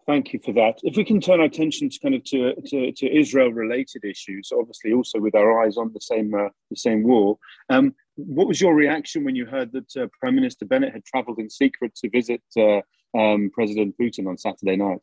Thank 0.07 0.33
you 0.33 0.39
for 0.45 0.53
that. 0.53 0.79
If 0.85 0.97
we 0.97 1.05
can 1.05 1.21
turn 1.21 1.41
our 1.41 1.47
attention 1.47 1.91
to 1.91 1.99
kind 1.99 2.15
of 2.15 2.23
to, 2.25 2.55
to, 2.67 2.93
to 2.93 3.19
Israel-related 3.19 4.05
issues, 4.05 4.53
obviously 4.57 4.93
also 4.93 5.19
with 5.19 5.35
our 5.35 5.65
eyes 5.65 5.77
on 5.77 5.93
the 5.93 6.01
same 6.01 6.33
uh, 6.33 6.49
the 6.71 6.77
same 6.77 7.03
war. 7.03 7.39
Um, 7.69 7.93
what 8.15 8.47
was 8.47 8.61
your 8.61 8.75
reaction 8.75 9.25
when 9.25 9.35
you 9.35 9.47
heard 9.47 9.73
that 9.73 9.97
uh, 9.97 10.07
Prime 10.21 10.37
Minister 10.37 10.65
Bennett 10.65 10.93
had 10.93 11.05
travelled 11.05 11.41
in 11.41 11.51
secret 11.51 11.97
to 11.97 12.09
visit 12.09 12.43
uh, 12.57 12.83
um, 13.19 13.51
President 13.53 13.97
Putin 14.01 14.29
on 14.29 14.39
Saturday 14.39 14.77
night? 14.77 15.03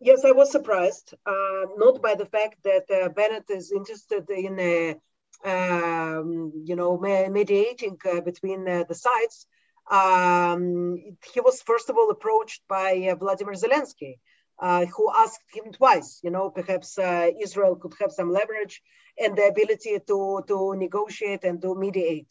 Yes, 0.00 0.24
I 0.24 0.32
was 0.32 0.52
surprised, 0.52 1.14
uh, 1.26 1.64
not 1.76 2.00
by 2.00 2.14
the 2.14 2.26
fact 2.26 2.62
that 2.64 2.84
uh, 2.90 3.08
Bennett 3.08 3.50
is 3.50 3.72
interested 3.72 4.30
in, 4.30 4.58
uh, 4.58 5.48
um, 5.48 6.52
you 6.64 6.76
know, 6.76 6.98
mediating 6.98 7.98
between 8.24 8.64
the 8.64 8.94
sides 8.94 9.46
um, 9.90 10.98
he 11.32 11.40
was 11.40 11.62
first 11.62 11.88
of 11.88 11.96
all 11.96 12.10
approached 12.10 12.62
by 12.68 13.08
uh, 13.10 13.14
Vladimir 13.16 13.54
Zelensky, 13.54 14.18
uh, 14.58 14.84
who 14.86 15.10
asked 15.16 15.44
him 15.52 15.72
twice, 15.72 16.20
you 16.22 16.30
know, 16.30 16.50
perhaps 16.50 16.98
uh, 16.98 17.30
Israel 17.40 17.76
could 17.76 17.94
have 18.00 18.12
some 18.12 18.30
leverage 18.30 18.82
and 19.18 19.36
the 19.36 19.46
ability 19.46 19.98
to, 20.06 20.42
to 20.46 20.74
negotiate 20.76 21.44
and 21.44 21.62
to 21.62 21.74
mediate. 21.74 22.28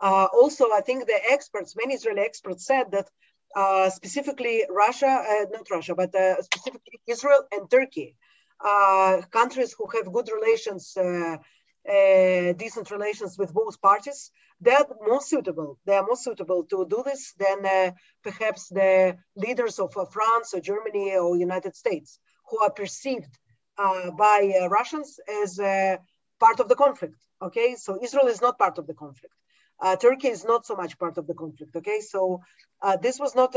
Uh, 0.00 0.26
also, 0.32 0.66
I 0.72 0.80
think 0.80 1.06
the 1.06 1.18
experts, 1.30 1.74
many 1.76 1.94
Israeli 1.94 2.20
experts 2.20 2.66
said 2.66 2.92
that 2.92 3.08
uh, 3.56 3.90
specifically 3.90 4.64
Russia, 4.70 5.06
uh, 5.06 5.44
not 5.50 5.70
Russia, 5.70 5.94
but 5.94 6.14
specifically 6.44 7.00
Israel 7.06 7.42
and 7.52 7.70
Turkey, 7.70 8.16
countries 9.30 9.74
who 9.76 9.86
have 9.94 10.12
good 10.12 10.28
relations 10.32 10.96
uh, 11.88 12.52
decent 12.54 12.90
relations 12.90 13.38
with 13.38 13.52
both 13.52 13.80
parties, 13.80 14.30
they're 14.60 14.84
more 15.06 15.22
suitable. 15.22 15.78
They 15.86 15.94
are 15.94 16.04
more 16.04 16.16
suitable 16.16 16.64
to 16.64 16.86
do 16.88 17.02
this 17.04 17.32
than 17.38 17.64
uh, 17.64 17.92
perhaps 18.22 18.68
the 18.68 19.16
leaders 19.36 19.78
of 19.78 19.96
uh, 19.96 20.04
France 20.04 20.52
or 20.54 20.60
Germany 20.60 21.16
or 21.16 21.36
United 21.36 21.76
States, 21.76 22.18
who 22.50 22.58
are 22.62 22.70
perceived 22.70 23.38
uh, 23.78 24.10
by 24.10 24.52
uh, 24.60 24.68
Russians 24.68 25.18
as 25.42 25.58
uh, 25.58 25.96
part 26.38 26.60
of 26.60 26.68
the 26.68 26.74
conflict. 26.74 27.18
Okay, 27.40 27.74
so 27.76 27.98
Israel 28.02 28.28
is 28.28 28.40
not 28.40 28.58
part 28.58 28.78
of 28.78 28.86
the 28.86 28.94
conflict. 28.94 29.34
Turkey 30.00 30.28
is 30.28 30.44
not 30.44 30.66
so 30.66 30.74
much 30.74 30.98
part 30.98 31.18
of 31.18 31.26
the 31.26 31.34
conflict. 31.34 31.76
Okay, 31.76 32.00
so 32.00 32.40
this 33.00 33.20
was 33.20 33.34
not 33.34 33.54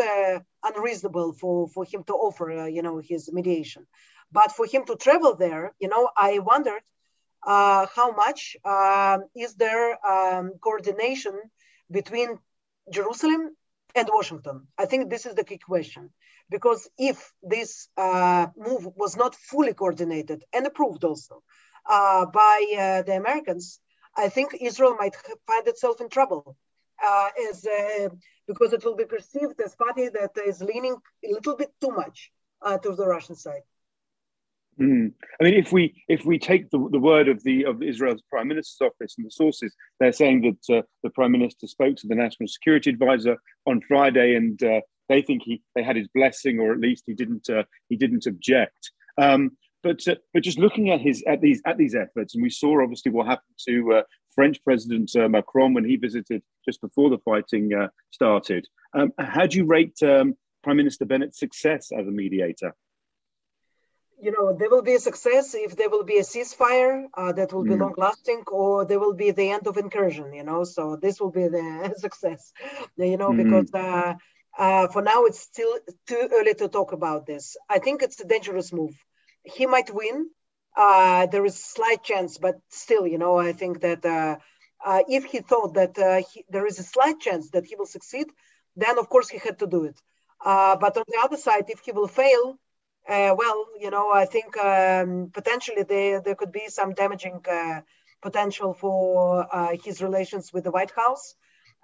unreasonable 0.64 1.34
for, 1.34 1.68
for 1.68 1.84
him 1.84 2.04
to 2.04 2.14
offer, 2.14 2.68
you 2.68 2.84
know, 2.84 3.00
his 3.00 3.32
mediation. 3.34 3.88
But 4.32 4.52
for 4.52 4.66
him 4.66 4.86
to 4.86 4.96
travel 4.96 5.36
there, 5.36 5.74
you 5.80 5.90
know, 5.90 6.10
I 6.16 6.40
wondered 6.40 6.84
uh, 7.46 7.88
how 7.96 8.12
much 8.12 8.56
uh, 8.64 9.18
is 9.36 9.56
there 9.56 9.98
um, 10.06 10.54
coordination 10.64 11.34
between 11.90 12.38
Jerusalem 12.92 13.56
and 13.96 14.08
Washington? 14.12 14.68
I 14.78 14.86
think 14.86 15.10
this 15.10 15.26
is 15.26 15.36
the 15.36 15.44
key 15.44 15.58
question. 15.58 16.12
Because 16.50 16.90
if 16.98 17.32
this 17.42 17.88
uh, 17.98 18.48
move 18.58 18.88
was 18.96 19.16
not 19.16 19.36
fully 19.36 19.74
coordinated 19.74 20.44
and 20.54 20.68
approved 20.68 21.04
also 21.04 21.44
uh, 21.86 22.26
by 22.28 22.66
uh, 22.78 23.02
the 23.04 23.16
Americans, 23.16 23.80
I 24.16 24.30
think 24.30 24.56
Israel 24.60 24.96
might 24.96 25.16
find 25.48 25.68
itself 25.68 26.02
in 26.02 26.10
trouble. 26.10 26.58
Uh, 27.04 27.30
as 27.50 27.66
because 28.48 28.74
it 28.74 28.86
will 28.86 28.96
be 28.96 29.06
perceived 29.06 29.60
as 29.60 29.76
party 29.76 30.08
that 30.10 30.32
is 30.46 30.62
leaning 30.62 30.96
a 31.26 31.32
little 31.32 31.56
bit 31.56 31.72
too 31.82 31.90
much 31.90 32.32
to 32.84 32.96
the 32.96 33.08
Russian 33.08 33.36
side. 33.36 33.64
Mm. 34.80 35.12
I 35.40 35.44
mean, 35.44 35.54
if 35.54 35.72
we 35.72 36.04
if 36.08 36.26
we 36.26 36.40
take 36.40 36.70
the, 36.70 36.88
the 36.92 37.00
word 37.00 37.28
of 37.28 37.44
the 37.44 37.66
of 37.66 37.84
Israel's 37.84 38.24
prime 38.30 38.48
minister's 38.48 38.82
office 38.82 39.16
and 39.18 39.26
the 39.26 39.32
sources, 39.32 39.76
they're 40.00 40.14
saying 40.14 40.42
that 40.42 40.78
uh, 40.78 40.82
the 41.04 41.10
prime 41.10 41.32
minister 41.32 41.68
spoke 41.68 41.98
to 41.98 42.08
the 42.08 42.16
national 42.16 42.48
security 42.48 42.90
advisor 42.90 43.38
on 43.68 43.82
Friday, 43.82 44.36
and 44.36 44.62
uh, 44.64 44.82
they 45.10 45.22
think 45.22 45.44
he 45.44 45.62
they 45.76 45.84
had 45.84 45.98
his 45.98 46.08
blessing, 46.16 46.60
or 46.60 46.72
at 46.72 46.80
least 46.80 47.04
he 47.06 47.14
didn't 47.14 47.50
uh, 47.50 47.64
he 47.90 47.96
didn't 47.98 48.26
object. 48.26 48.92
Um, 49.18 49.52
but 49.84 50.08
uh, 50.08 50.16
but 50.34 50.44
just 50.44 50.60
looking 50.60 50.90
at 50.90 51.02
his 51.02 51.24
at 51.28 51.42
these 51.42 51.62
at 51.66 51.78
these 51.78 51.96
efforts, 51.96 52.36
and 52.36 52.44
we 52.44 52.50
saw 52.50 52.82
obviously 52.82 53.12
what 53.12 53.28
happened 53.28 53.56
to 53.68 53.94
uh, 53.94 54.04
French 54.36 54.64
President 54.64 55.12
uh, 55.16 55.28
Macron 55.28 55.74
when 55.74 55.86
he 55.86 55.96
visited 55.96 56.42
just 56.66 56.82
before 56.82 57.10
the 57.10 57.18
fighting 57.20 57.72
started. 58.12 58.68
Um, 58.94 59.14
how 59.18 59.48
do 59.48 59.58
you 59.58 59.66
rate 59.66 59.98
um, 60.04 60.36
Prime 60.64 60.78
Minister 60.78 61.06
Bennett's 61.06 61.40
success 61.40 61.92
as 61.98 62.08
a 62.08 62.12
mediator? 62.12 62.74
you 64.22 64.32
know, 64.32 64.56
there 64.56 64.70
will 64.70 64.84
be 64.84 64.94
a 64.94 65.00
success 65.00 65.56
if 65.56 65.76
there 65.76 65.90
will 65.90 66.04
be 66.04 66.18
a 66.18 66.22
ceasefire 66.22 67.06
uh, 67.16 67.32
that 67.34 67.52
will 67.52 67.64
be 67.64 67.72
mm. 67.72 67.80
long 67.80 67.96
lasting, 67.98 68.44
or 68.52 68.86
there 68.86 69.00
will 69.00 69.14
be 69.14 69.32
the 69.32 69.50
end 69.50 69.66
of 69.66 69.78
incursion, 69.78 70.32
you 70.34 70.44
know. 70.44 70.64
So 70.64 70.96
this 70.96 71.20
will 71.20 71.32
be 71.32 71.48
the 71.48 71.96
success, 71.98 72.54
you 72.98 73.18
know, 73.18 73.32
mm. 73.32 73.38
because 73.38 73.74
uh, 73.74 74.14
uh, 74.58 74.88
for 74.90 75.02
now 75.02 75.26
it's 75.26 75.40
still 75.40 75.76
too 76.08 76.30
early 76.32 76.54
to 76.54 76.68
talk 76.68 76.92
about 76.92 77.26
this. 77.26 77.58
I 77.68 77.80
think 77.80 78.04
it's 78.04 78.20
a 78.22 78.28
dangerous 78.28 78.72
move. 78.72 78.96
He 79.44 79.66
might 79.66 79.94
win. 79.94 80.30
Uh, 80.76 81.26
there 81.28 81.46
is 81.46 81.62
slight 81.62 82.04
chance, 82.04 82.38
but 82.38 82.56
still, 82.70 83.06
you 83.06 83.18
know, 83.18 83.38
I 83.38 83.52
think 83.52 83.82
that 83.82 84.06
uh, 84.06 84.38
uh, 84.86 85.04
if 85.08 85.26
he 85.26 85.40
thought 85.40 85.74
that 85.74 86.26
he, 86.32 86.46
there 86.50 86.66
is 86.66 86.80
a 86.80 86.84
slight 86.84 87.20
chance 87.20 87.50
that 87.52 87.66
he 87.66 87.76
will 87.76 87.86
succeed, 87.86 88.28
then 88.76 88.98
of 88.98 89.10
course 89.10 89.30
he 89.30 89.38
had 89.38 89.60
to 89.60 89.68
do 89.68 89.84
it. 89.84 90.00
but 90.44 90.98
on 90.98 91.04
the 91.08 91.20
other 91.22 91.38
side, 91.38 91.66
if 91.70 91.80
he 91.82 91.92
will 91.92 92.08
fail, 92.08 92.58
uh, 93.08 93.34
well, 93.38 93.66
you 93.80 93.90
know, 93.90 94.12
I 94.12 94.26
think 94.26 94.58
um, 94.58 95.32
potentially 95.34 95.84
there, 95.84 96.22
there 96.22 96.36
could 96.36 96.52
be 96.52 96.68
some 96.68 96.94
damaging 96.94 97.42
uh, 97.50 97.82
potential 98.22 98.74
for 98.74 99.48
uh, 99.54 99.76
his 99.84 100.02
relations 100.02 100.54
with 100.54 100.64
the 100.66 100.72
White 100.72 100.92
House. 100.92 101.36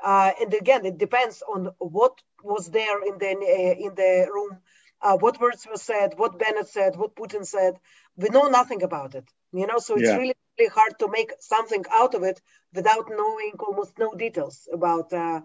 Uh, 0.04 0.32
and 0.40 0.54
again, 0.54 0.86
it 0.86 0.98
depends 0.98 1.42
on 1.42 1.72
what 1.80 2.22
was 2.44 2.70
there 2.70 3.02
in 3.04 3.18
the 3.18 3.32
uh, 3.32 3.86
in 3.86 3.96
the 3.96 4.28
room, 4.32 4.60
uh, 5.02 5.18
what 5.18 5.40
words 5.40 5.66
were 5.70 5.78
said, 5.78 6.14
what 6.18 6.40
Bennett 6.40 6.68
said, 6.68 6.96
what 6.96 7.16
Putin 7.16 7.46
said. 7.46 7.76
We 8.16 8.30
know 8.30 8.48
nothing 8.48 8.84
about 8.84 9.16
it, 9.16 9.26
you 9.54 9.68
know. 9.68 9.80
So 9.80 9.96
it's 9.96 10.08
yeah. 10.08 10.18
really, 10.18 10.36
really 10.58 10.72
hard 10.74 10.98
to 11.00 11.08
make 11.10 11.32
something 11.40 11.84
out 11.92 12.16
of 12.16 12.24
it 12.24 12.42
without 12.74 13.06
knowing 13.10 13.54
almost 13.60 13.98
no 14.00 14.14
details 14.14 14.68
about, 14.74 15.14
uh 15.14 15.42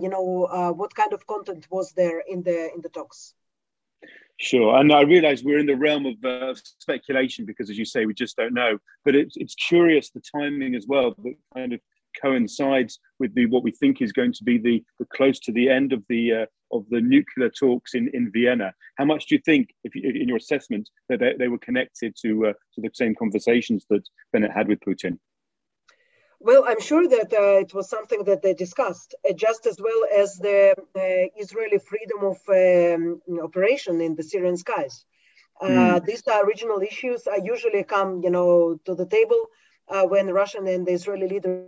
you 0.00 0.08
know, 0.08 0.74
what 0.76 0.94
kind 0.94 1.12
of 1.12 1.26
content 1.26 1.66
was 1.70 1.92
there 1.92 2.22
in 2.28 2.42
the 2.42 2.72
in 2.74 2.80
the 2.80 2.88
talks. 2.88 3.34
Sure, 4.40 4.76
and 4.76 4.92
I 4.92 5.02
realise 5.02 5.44
we're 5.44 5.60
in 5.60 5.66
the 5.66 5.76
realm 5.76 6.06
of 6.06 6.24
uh, 6.24 6.54
speculation 6.78 7.44
because, 7.44 7.70
as 7.70 7.78
you 7.78 7.84
say, 7.84 8.04
we 8.04 8.14
just 8.14 8.36
don't 8.36 8.52
know. 8.52 8.78
But 9.04 9.14
it's 9.14 9.36
it's 9.36 9.54
curious 9.54 10.10
the 10.10 10.20
timing 10.20 10.74
as 10.74 10.86
well 10.88 11.14
that 11.22 11.34
kind 11.54 11.72
of 11.72 11.80
coincides 12.20 12.98
with 13.18 13.34
the 13.34 13.46
what 13.46 13.62
we 13.62 13.70
think 13.70 14.02
is 14.02 14.12
going 14.12 14.32
to 14.32 14.44
be 14.44 14.58
the, 14.58 14.82
the 14.98 15.06
close 15.06 15.38
to 15.40 15.52
the 15.52 15.68
end 15.68 15.92
of 15.92 16.02
the 16.08 16.32
uh, 16.32 16.46
of 16.72 16.84
the 16.90 17.00
nuclear 17.00 17.50
talks 17.50 17.94
in, 17.94 18.10
in 18.14 18.30
Vienna. 18.32 18.72
How 18.96 19.04
much 19.04 19.26
do 19.26 19.34
you 19.36 19.40
think, 19.44 19.70
if 19.84 19.94
you, 19.94 20.02
in 20.10 20.28
your 20.28 20.38
assessment, 20.38 20.88
that 21.08 21.20
they, 21.20 21.34
they 21.38 21.48
were 21.48 21.58
connected 21.58 22.16
to 22.22 22.46
uh, 22.46 22.52
to 22.74 22.80
the 22.80 22.90
same 22.92 23.14
conversations 23.14 23.86
that 23.90 24.02
Bennett 24.32 24.52
had 24.52 24.68
with 24.68 24.80
Putin? 24.80 25.18
Well, 26.40 26.64
I'm 26.66 26.80
sure 26.80 27.08
that 27.08 27.32
uh, 27.32 27.60
it 27.64 27.72
was 27.72 27.88
something 27.88 28.24
that 28.24 28.42
they 28.42 28.52
discussed, 28.52 29.14
uh, 29.26 29.32
just 29.32 29.64
as 29.66 29.78
well 29.80 30.02
as 30.14 30.36
the 30.36 30.74
uh, 30.76 31.42
Israeli 31.42 31.78
freedom 31.78 32.20
of 32.22 32.38
um, 32.48 33.22
operation 33.42 34.00
in 34.02 34.14
the 34.14 34.22
Syrian 34.22 34.58
skies. 34.58 35.06
Mm. 35.62 36.04
These 36.04 36.26
uh, 36.26 36.44
regional 36.44 36.80
issues 36.80 37.26
i 37.28 37.36
usually 37.36 37.84
come, 37.84 38.20
you 38.22 38.30
know, 38.30 38.78
to 38.84 38.94
the 38.94 39.06
table 39.06 39.42
uh, 39.88 40.02
when 40.02 40.26
Russian 40.32 40.66
and 40.66 40.86
the 40.86 40.92
Israeli 40.92 41.28
leader. 41.28 41.66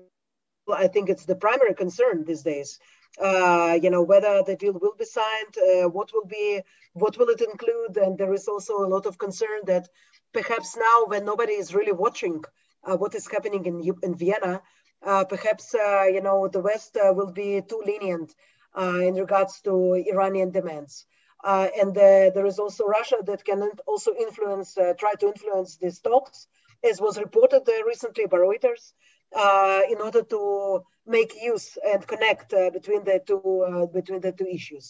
I 0.72 0.88
think 0.88 1.08
it's 1.08 1.24
the 1.24 1.36
primary 1.36 1.74
concern 1.74 2.24
these 2.24 2.42
days. 2.42 2.78
Uh, 3.20 3.78
you 3.82 3.88
know 3.88 4.02
whether 4.02 4.42
the 4.42 4.56
deal 4.56 4.74
will 4.74 4.94
be 4.98 5.04
signed, 5.04 5.54
uh, 5.56 5.88
what 5.88 6.12
will 6.12 6.26
be, 6.26 6.60
what 6.92 7.16
will 7.16 7.28
it 7.28 7.40
include, 7.40 7.96
and 7.96 8.18
there 8.18 8.34
is 8.34 8.46
also 8.46 8.84
a 8.84 8.88
lot 8.94 9.06
of 9.06 9.16
concern 9.16 9.60
that 9.66 9.88
perhaps 10.32 10.76
now, 10.76 11.04
when 11.06 11.24
nobody 11.24 11.54
is 11.54 11.74
really 11.74 11.92
watching 11.92 12.44
uh, 12.84 12.96
what 12.96 13.14
is 13.14 13.26
happening 13.26 13.64
in 13.64 13.76
in 14.02 14.14
Vienna, 14.14 14.60
uh, 15.02 15.24
perhaps 15.24 15.74
you 16.14 16.20
know 16.20 16.48
the 16.48 16.60
West 16.60 16.96
will 17.18 17.32
be 17.32 17.62
too 17.62 17.82
lenient 17.86 18.34
in 18.76 19.14
regards 19.14 19.60
to 19.62 19.94
Iranian 19.94 20.50
demands. 20.50 21.06
Uh, 21.44 21.68
and 21.80 21.94
there 21.94 22.46
is 22.46 22.58
also 22.58 22.84
Russia 22.84 23.18
that 23.24 23.44
can 23.44 23.62
also 23.86 24.12
influence, 24.14 24.76
uh, 24.76 24.94
try 24.98 25.14
to 25.14 25.28
influence 25.28 25.76
these 25.76 26.00
talks, 26.00 26.48
as 26.82 27.00
was 27.00 27.18
reported 27.18 27.62
recently 27.86 28.26
by 28.26 28.38
Reuters, 28.38 28.92
uh, 29.36 29.82
in 29.90 30.00
order 30.00 30.22
to 30.22 30.82
make 31.06 31.32
use 31.40 31.78
and 31.86 32.06
connect 32.06 32.50
between 32.72 33.04
the 33.04 33.20
two 33.26 33.88
between 33.92 34.20
the 34.20 34.32
two 34.32 34.48
issues. 34.58 34.86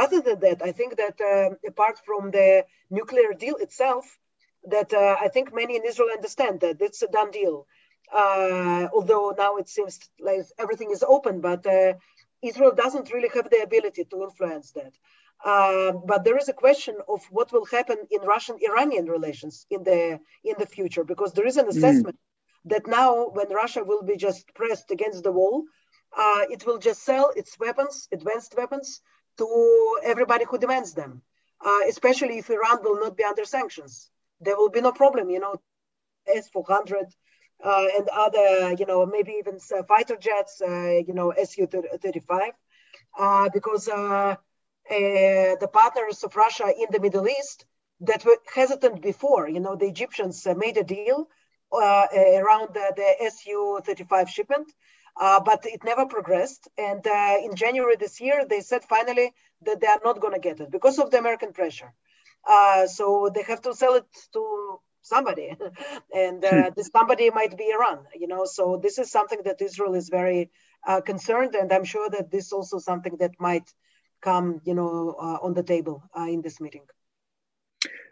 rather 0.00 0.20
than 0.20 0.38
that, 0.40 0.58
I 0.68 0.72
think 0.78 0.96
that 1.02 1.16
apart 1.72 1.96
from 2.06 2.22
the 2.30 2.48
nuclear 2.90 3.32
deal 3.44 3.56
itself, 3.66 4.04
that 4.74 4.92
I 5.26 5.28
think 5.34 5.54
many 5.54 5.74
in 5.76 5.84
Israel 5.90 6.10
understand 6.18 6.60
that 6.60 6.76
it's 6.86 7.02
a 7.02 7.08
done 7.08 7.30
deal. 7.30 7.66
Uh, 8.12 8.88
although 8.92 9.34
now 9.36 9.56
it 9.56 9.68
seems 9.68 9.98
like 10.18 10.40
everything 10.58 10.90
is 10.90 11.02
open, 11.02 11.40
but 11.40 11.66
uh, 11.66 11.92
Israel 12.42 12.72
doesn't 12.74 13.12
really 13.12 13.30
have 13.34 13.50
the 13.50 13.62
ability 13.62 14.04
to 14.04 14.22
influence 14.22 14.72
that. 14.72 14.92
Uh, 15.44 15.92
but 15.92 16.24
there 16.24 16.36
is 16.36 16.48
a 16.48 16.52
question 16.52 16.96
of 17.08 17.22
what 17.30 17.52
will 17.52 17.66
happen 17.66 17.98
in 18.10 18.20
Russian-Iranian 18.22 19.06
relations 19.06 19.66
in 19.70 19.84
the 19.84 20.18
in 20.42 20.54
the 20.58 20.66
future, 20.66 21.04
because 21.04 21.32
there 21.32 21.46
is 21.46 21.56
an 21.58 21.66
hmm. 21.66 21.76
assessment 21.76 22.16
mm. 22.16 22.27
That 22.68 22.86
now, 22.86 23.28
when 23.28 23.48
Russia 23.50 23.84
will 23.84 24.02
be 24.02 24.16
just 24.16 24.54
pressed 24.54 24.90
against 24.90 25.22
the 25.22 25.32
wall, 25.32 25.64
uh, 26.16 26.42
it 26.50 26.64
will 26.66 26.78
just 26.78 27.02
sell 27.02 27.32
its 27.36 27.58
weapons, 27.58 28.08
advanced 28.12 28.54
weapons, 28.56 29.00
to 29.36 29.98
everybody 30.02 30.44
who 30.44 30.58
demands 30.58 30.94
them. 30.94 31.22
Uh, 31.64 31.80
especially 31.88 32.38
if 32.38 32.50
Iran 32.50 32.78
will 32.82 33.00
not 33.00 33.16
be 33.16 33.24
under 33.24 33.44
sanctions, 33.44 34.10
there 34.40 34.56
will 34.56 34.70
be 34.70 34.80
no 34.80 34.92
problem. 34.92 35.28
You 35.28 35.40
know, 35.40 35.60
S-400 36.26 37.12
uh, 37.64 37.86
and 37.96 38.08
other, 38.08 38.74
you 38.78 38.86
know, 38.86 39.04
maybe 39.06 39.32
even 39.38 39.58
fighter 39.58 40.16
jets, 40.16 40.60
uh, 40.60 41.00
you 41.06 41.14
know, 41.14 41.32
Su-35, 41.32 42.52
because 43.52 43.88
uh, 43.88 44.36
the 44.88 45.68
partners 45.72 46.22
of 46.22 46.36
Russia 46.36 46.66
in 46.66 46.86
the 46.90 47.00
Middle 47.00 47.26
East 47.26 47.66
that 48.00 48.24
were 48.24 48.38
hesitant 48.54 49.02
before. 49.02 49.48
You 49.48 49.60
know, 49.60 49.76
the 49.76 49.86
Egyptians 49.86 50.46
uh, 50.46 50.54
made 50.54 50.76
a 50.76 50.84
deal 50.84 51.22
uh, 51.22 51.24
around 51.72 52.74
the, 52.74 52.92
the 52.96 53.30
Su-35 53.30 54.28
shipment, 54.28 54.72
uh, 55.20 55.40
but 55.40 55.66
it 55.66 55.82
never 55.84 56.06
progressed. 56.06 56.68
And 56.78 57.06
uh, 57.06 57.36
in 57.42 57.54
January 57.54 57.96
this 57.96 58.20
year, 58.20 58.44
they 58.48 58.60
said 58.60 58.84
finally 58.84 59.32
that 59.62 59.80
they 59.80 59.86
are 59.86 60.00
not 60.04 60.20
going 60.20 60.34
to 60.34 60.40
get 60.40 60.60
it 60.60 60.70
because 60.70 60.98
of 60.98 61.10
the 61.10 61.18
American 61.18 61.52
pressure. 61.52 61.92
Uh, 62.48 62.86
so 62.86 63.30
they 63.34 63.42
have 63.42 63.60
to 63.62 63.74
sell 63.74 63.94
it 63.94 64.06
to 64.32 64.78
somebody, 65.02 65.56
and 66.14 66.44
hmm. 66.48 66.68
this 66.76 66.90
somebody 66.92 67.30
might 67.30 67.56
be 67.56 67.70
Iran. 67.70 68.04
You 68.14 68.28
know, 68.28 68.44
so 68.44 68.78
this 68.82 68.98
is 68.98 69.10
something 69.10 69.40
that 69.44 69.60
Israel 69.60 69.94
is 69.94 70.08
very 70.08 70.50
concerned, 71.04 71.54
and 71.54 71.72
I'm 71.72 71.84
sure 71.84 72.08
that 72.10 72.30
this 72.30 72.46
is 72.46 72.52
also 72.52 72.78
something 72.78 73.16
that 73.18 73.32
might 73.38 73.68
come, 74.20 74.60
you 74.64 74.74
know, 74.74 75.16
uh, 75.18 75.38
on 75.42 75.54
the 75.54 75.62
table 75.62 76.02
uh, 76.16 76.22
in 76.24 76.42
this 76.42 76.60
meeting. 76.60 76.82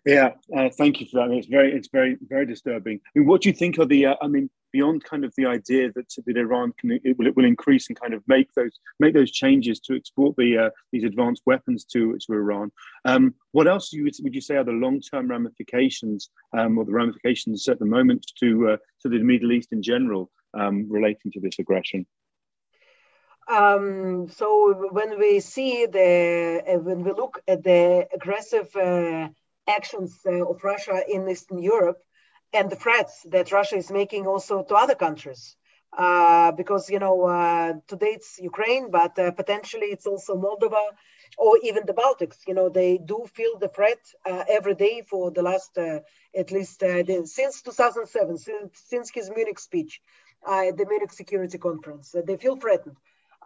Yeah, 0.06 0.34
uh, 0.56 0.68
thank 0.70 1.00
you 1.00 1.06
for 1.06 1.16
that. 1.16 1.24
I 1.24 1.28
mean, 1.28 1.38
it's 1.38 1.48
very, 1.48 1.72
it's 1.72 1.88
very, 1.88 2.16
very 2.28 2.46
disturbing. 2.46 3.00
I 3.04 3.18
mean, 3.18 3.28
what 3.28 3.42
do 3.42 3.48
you 3.48 3.52
think 3.52 3.78
of 3.78 3.88
the? 3.88 4.06
Uh, 4.06 4.14
I 4.22 4.28
mean, 4.28 4.48
beyond 4.72 5.02
kind 5.02 5.24
of 5.24 5.34
the 5.36 5.46
idea 5.46 5.90
that, 5.96 6.14
that 6.24 6.36
Iran 6.36 6.72
can 6.78 6.92
it 6.92 7.18
will, 7.18 7.26
it 7.26 7.34
will 7.34 7.44
increase 7.44 7.88
and 7.88 7.98
kind 8.00 8.14
of 8.14 8.22
make 8.28 8.52
those 8.54 8.78
make 9.00 9.14
those 9.14 9.32
changes 9.32 9.80
to 9.80 9.96
export 9.96 10.36
the 10.36 10.58
uh, 10.58 10.70
these 10.92 11.02
advanced 11.02 11.42
weapons 11.44 11.84
to 11.86 12.16
to 12.24 12.34
Iran. 12.34 12.70
Um, 13.04 13.34
what 13.50 13.66
else 13.66 13.92
you, 13.92 14.04
would 14.04 14.34
you 14.34 14.40
say 14.40 14.54
are 14.54 14.62
the 14.62 14.70
long 14.70 15.00
term 15.00 15.28
ramifications 15.28 16.30
um, 16.56 16.78
or 16.78 16.84
the 16.84 16.92
ramifications 16.92 17.66
at 17.66 17.80
the 17.80 17.84
moment 17.84 18.30
to 18.38 18.70
uh, 18.70 18.76
to 19.02 19.08
the 19.08 19.18
Middle 19.18 19.50
East 19.50 19.72
in 19.72 19.82
general 19.82 20.30
um, 20.54 20.86
relating 20.88 21.32
to 21.32 21.40
this 21.40 21.58
aggression? 21.58 22.06
Um, 23.48 24.28
so 24.28 24.88
when 24.90 25.18
we 25.18 25.38
see 25.40 25.86
the, 25.86 26.62
uh, 26.68 26.78
when 26.78 27.04
we 27.04 27.12
look 27.12 27.40
at 27.46 27.62
the 27.62 28.08
aggressive 28.12 28.74
uh, 28.74 29.28
actions 29.68 30.20
uh, 30.26 30.46
of 30.46 30.62
Russia 30.64 31.02
in 31.08 31.28
Eastern 31.28 31.62
Europe 31.62 32.02
and 32.52 32.70
the 32.70 32.76
threats 32.76 33.22
that 33.30 33.52
Russia 33.52 33.76
is 33.76 33.90
making 33.90 34.26
also 34.26 34.62
to 34.62 34.74
other 34.74 34.94
countries, 34.94 35.56
uh, 35.96 36.52
because 36.52 36.88
you 36.90 36.98
know 36.98 37.22
uh, 37.22 37.74
today 37.86 38.12
it's 38.18 38.38
Ukraine, 38.38 38.90
but 38.90 39.18
uh, 39.18 39.30
potentially 39.32 39.86
it's 39.86 40.06
also 40.06 40.34
Moldova 40.34 40.84
or 41.38 41.58
even 41.62 41.84
the 41.86 41.94
Baltics. 41.94 42.38
You 42.46 42.54
know 42.54 42.68
they 42.68 42.98
do 42.98 43.26
feel 43.34 43.58
the 43.58 43.68
threat 43.68 44.00
every 44.48 44.74
day 44.74 45.02
for 45.10 45.30
the 45.30 45.42
last 45.42 45.76
at 45.78 46.52
least 46.52 46.80
since 47.24 47.62
2007, 47.62 48.38
since, 48.38 48.82
since 48.86 49.10
his 49.10 49.30
Munich 49.30 49.58
speech, 49.58 50.00
at 50.46 50.76
the 50.76 50.86
Munich 50.86 51.12
Security 51.12 51.58
Conference. 51.58 52.14
they 52.26 52.36
feel 52.36 52.56
threatened. 52.56 52.96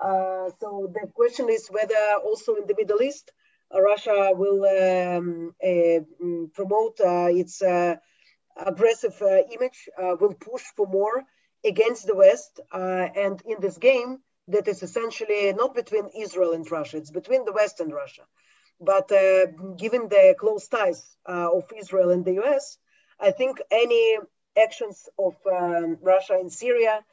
Uh, 0.01 0.49
so 0.61 0.91
the 0.93 1.07
question 1.15 1.49
is 1.51 1.69
whether 1.69 2.03
also 2.25 2.55
in 2.55 2.67
the 2.67 2.75
Middle 2.77 3.03
East, 3.03 3.31
uh, 3.31 3.40
Russia 3.73 4.31
will 4.35 4.65
um, 4.65 5.55
uh, 5.63 6.01
mm, 6.23 6.53
promote 6.53 7.01
its 7.01 7.63
aggressive 8.57 9.23
image, 9.53 9.89
will 9.99 10.35
push 10.35 10.63
for 10.77 10.87
more 10.87 11.25
against 11.65 12.07
the 12.07 12.17
West. 12.17 12.61
and 12.73 13.43
in 13.47 13.61
this 13.61 13.79
game, 13.79 14.19
that 14.49 14.69
is 14.69 14.83
essentially 14.83 15.53
not 15.53 15.75
between 15.75 16.09
Israel 16.17 16.53
and 16.53 16.71
Russia, 16.71 16.97
it's 16.97 17.11
between 17.11 17.45
the 17.45 17.53
West 17.53 17.81
and 17.81 17.93
Russia. 17.93 18.23
But 18.81 19.13
uh, 19.13 19.47
given 19.77 20.09
the 20.09 20.35
close 20.39 20.67
ties 20.69 21.17
uh, 21.29 21.51
of 21.53 21.65
Israel 21.79 22.11
and 22.11 22.25
the 22.25 22.41
US, 22.43 22.79
I 23.19 23.31
think 23.31 23.61
any 23.71 24.19
actions 24.57 25.09
of 25.19 25.35
um, 25.47 25.99
Russia 26.01 26.39
in 26.41 26.49
Syria 26.49 27.05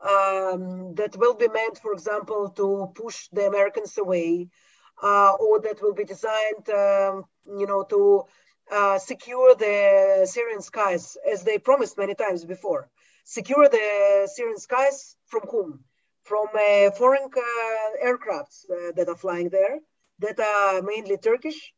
um, 0.00 0.94
that 0.94 1.16
will 1.16 1.34
be 1.34 1.48
meant, 1.48 1.78
for 1.78 1.92
example, 1.92 2.48
to 2.56 2.90
push 2.94 3.28
the 3.32 3.46
Americans 3.46 3.98
away, 3.98 4.48
uh, 4.48 4.69
or 5.02 5.60
that 5.60 5.80
will 5.82 5.94
be 5.94 6.04
designed, 6.04 6.68
um, 6.70 7.24
you 7.58 7.66
know, 7.66 7.84
to 7.84 8.24
uh, 8.70 8.98
secure 8.98 9.54
the 9.54 10.26
Syrian 10.30 10.62
skies, 10.62 11.16
as 11.30 11.42
they 11.42 11.58
promised 11.58 11.98
many 11.98 12.14
times 12.14 12.44
before. 12.44 12.88
Secure 13.24 13.68
the 13.68 14.28
Syrian 14.32 14.58
skies 14.58 15.16
from 15.26 15.42
whom? 15.50 15.80
From 16.22 16.46
uh, 16.54 16.90
foreign 16.92 17.24
uh, 17.24 18.06
aircrafts 18.06 18.64
uh, 18.70 18.92
that 18.96 19.08
are 19.08 19.16
flying 19.16 19.48
there, 19.48 19.78
that 20.20 20.38
are 20.38 20.82
mainly 20.82 21.16
Turkish 21.16 21.72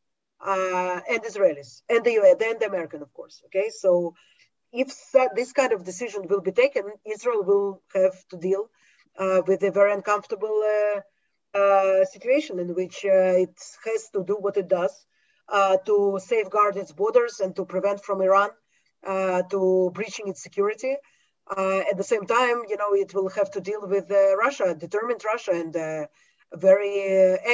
uh, 0.45 1.01
and 1.09 1.23
Israelis, 1.23 1.83
and 1.89 2.05
the 2.05 2.13
US, 2.21 2.37
and 2.43 2.61
the 2.61 2.67
American, 2.67 3.03
of 3.03 3.13
course. 3.15 3.43
Okay, 3.47 3.71
so 3.71 4.15
if 4.73 4.89
this 5.35 5.53
kind 5.53 5.73
of 5.73 5.85
decision 5.85 6.27
will 6.29 6.41
be 6.41 6.53
taken, 6.53 6.85
Israel 7.07 7.43
will 7.45 7.83
have 7.95 8.17
to 8.31 8.37
deal 8.37 8.71
uh, 9.19 9.43
with 9.47 9.63
a 9.63 9.71
very 9.71 9.93
uncomfortable 9.93 10.63
uh, 10.67 11.01
uh, 11.55 12.05
situation 12.05 12.59
in 12.59 12.75
which 12.75 13.05
uh, 13.05 13.45
it 13.45 13.57
has 13.85 14.09
to 14.11 14.25
do 14.25 14.37
what 14.41 14.57
it 14.57 14.69
does 14.69 14.95
uh, 15.49 15.77
to 15.87 16.19
safeguard 16.23 16.77
its 16.77 16.93
borders 16.93 17.41
and 17.41 17.55
to 17.57 17.65
prevent 17.65 18.03
from 18.05 18.21
Iran 18.23 18.51
uh, 19.07 19.43
to 19.51 19.91
breaching 19.95 20.29
its 20.29 20.43
security. 20.43 20.97
at 21.91 21.97
the 21.97 22.09
same 22.13 22.27
time, 22.27 22.59
you 22.71 22.77
know, 22.81 22.93
it 22.95 23.13
will 23.15 23.29
have 23.39 23.51
to 23.51 23.61
deal 23.61 23.83
with 23.95 24.11
Russia, 24.45 24.75
determined 24.87 25.23
Russia, 25.33 25.53
and 25.63 25.73
very 26.67 26.97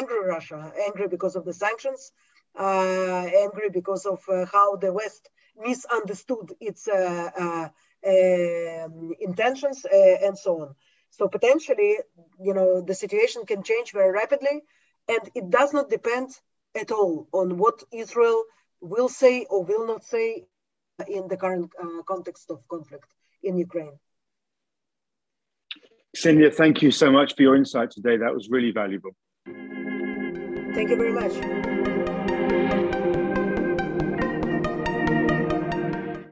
angry 0.01 0.23
Russia, 0.37 0.73
angry 0.87 1.09
because 1.09 1.35
of 1.37 1.45
the 1.45 1.57
sanctions, 1.65 2.13
angry 3.45 3.69
because 3.79 4.05
of 4.07 4.21
how 4.53 4.77
the 4.77 4.93
West 4.93 5.31
misunderstood 5.59 6.55
its 6.61 6.89
uh, 6.89 7.31
uh, 7.39 7.69
um, 8.07 9.13
intentions 9.21 9.85
uh, 9.85 10.27
and 10.27 10.39
so 10.39 10.61
on. 10.63 10.75
So 11.11 11.29
potentially, 11.29 11.97
you 12.41 12.55
know, 12.55 12.81
the 12.81 12.95
situation 12.95 13.45
can 13.47 13.63
change 13.63 13.93
very 13.93 14.13
rapidly, 14.13 14.63
and 15.09 15.21
it 15.35 15.51
does 15.51 15.73
not 15.73 15.91
depend 15.91 16.31
at 16.75 16.91
all 16.91 17.29
on 17.33 17.59
what 17.59 17.83
Israel 17.93 18.45
will 18.81 19.09
say 19.09 19.47
or 19.51 19.65
will 19.65 19.87
not 19.87 20.05
say 20.05 20.47
in 21.07 21.29
the 21.29 21.37
current 21.37 21.71
uh, 21.81 22.03
context 22.03 22.51
of 22.51 22.67
conflict 22.69 23.09
in 23.43 23.57
Ukraine. 23.57 23.99
Ksenia, 26.17 26.53
thank 26.55 26.83
you 26.83 26.91
so 26.91 27.11
much 27.11 27.35
for 27.37 27.43
your 27.43 27.57
insight 27.57 27.91
today. 27.91 28.17
That 28.17 28.35
was 28.35 28.49
really 28.51 28.73
valuable. 28.73 29.13
Thank 30.75 30.91
you 30.91 30.97
very 30.97 31.13
much. 31.13 31.98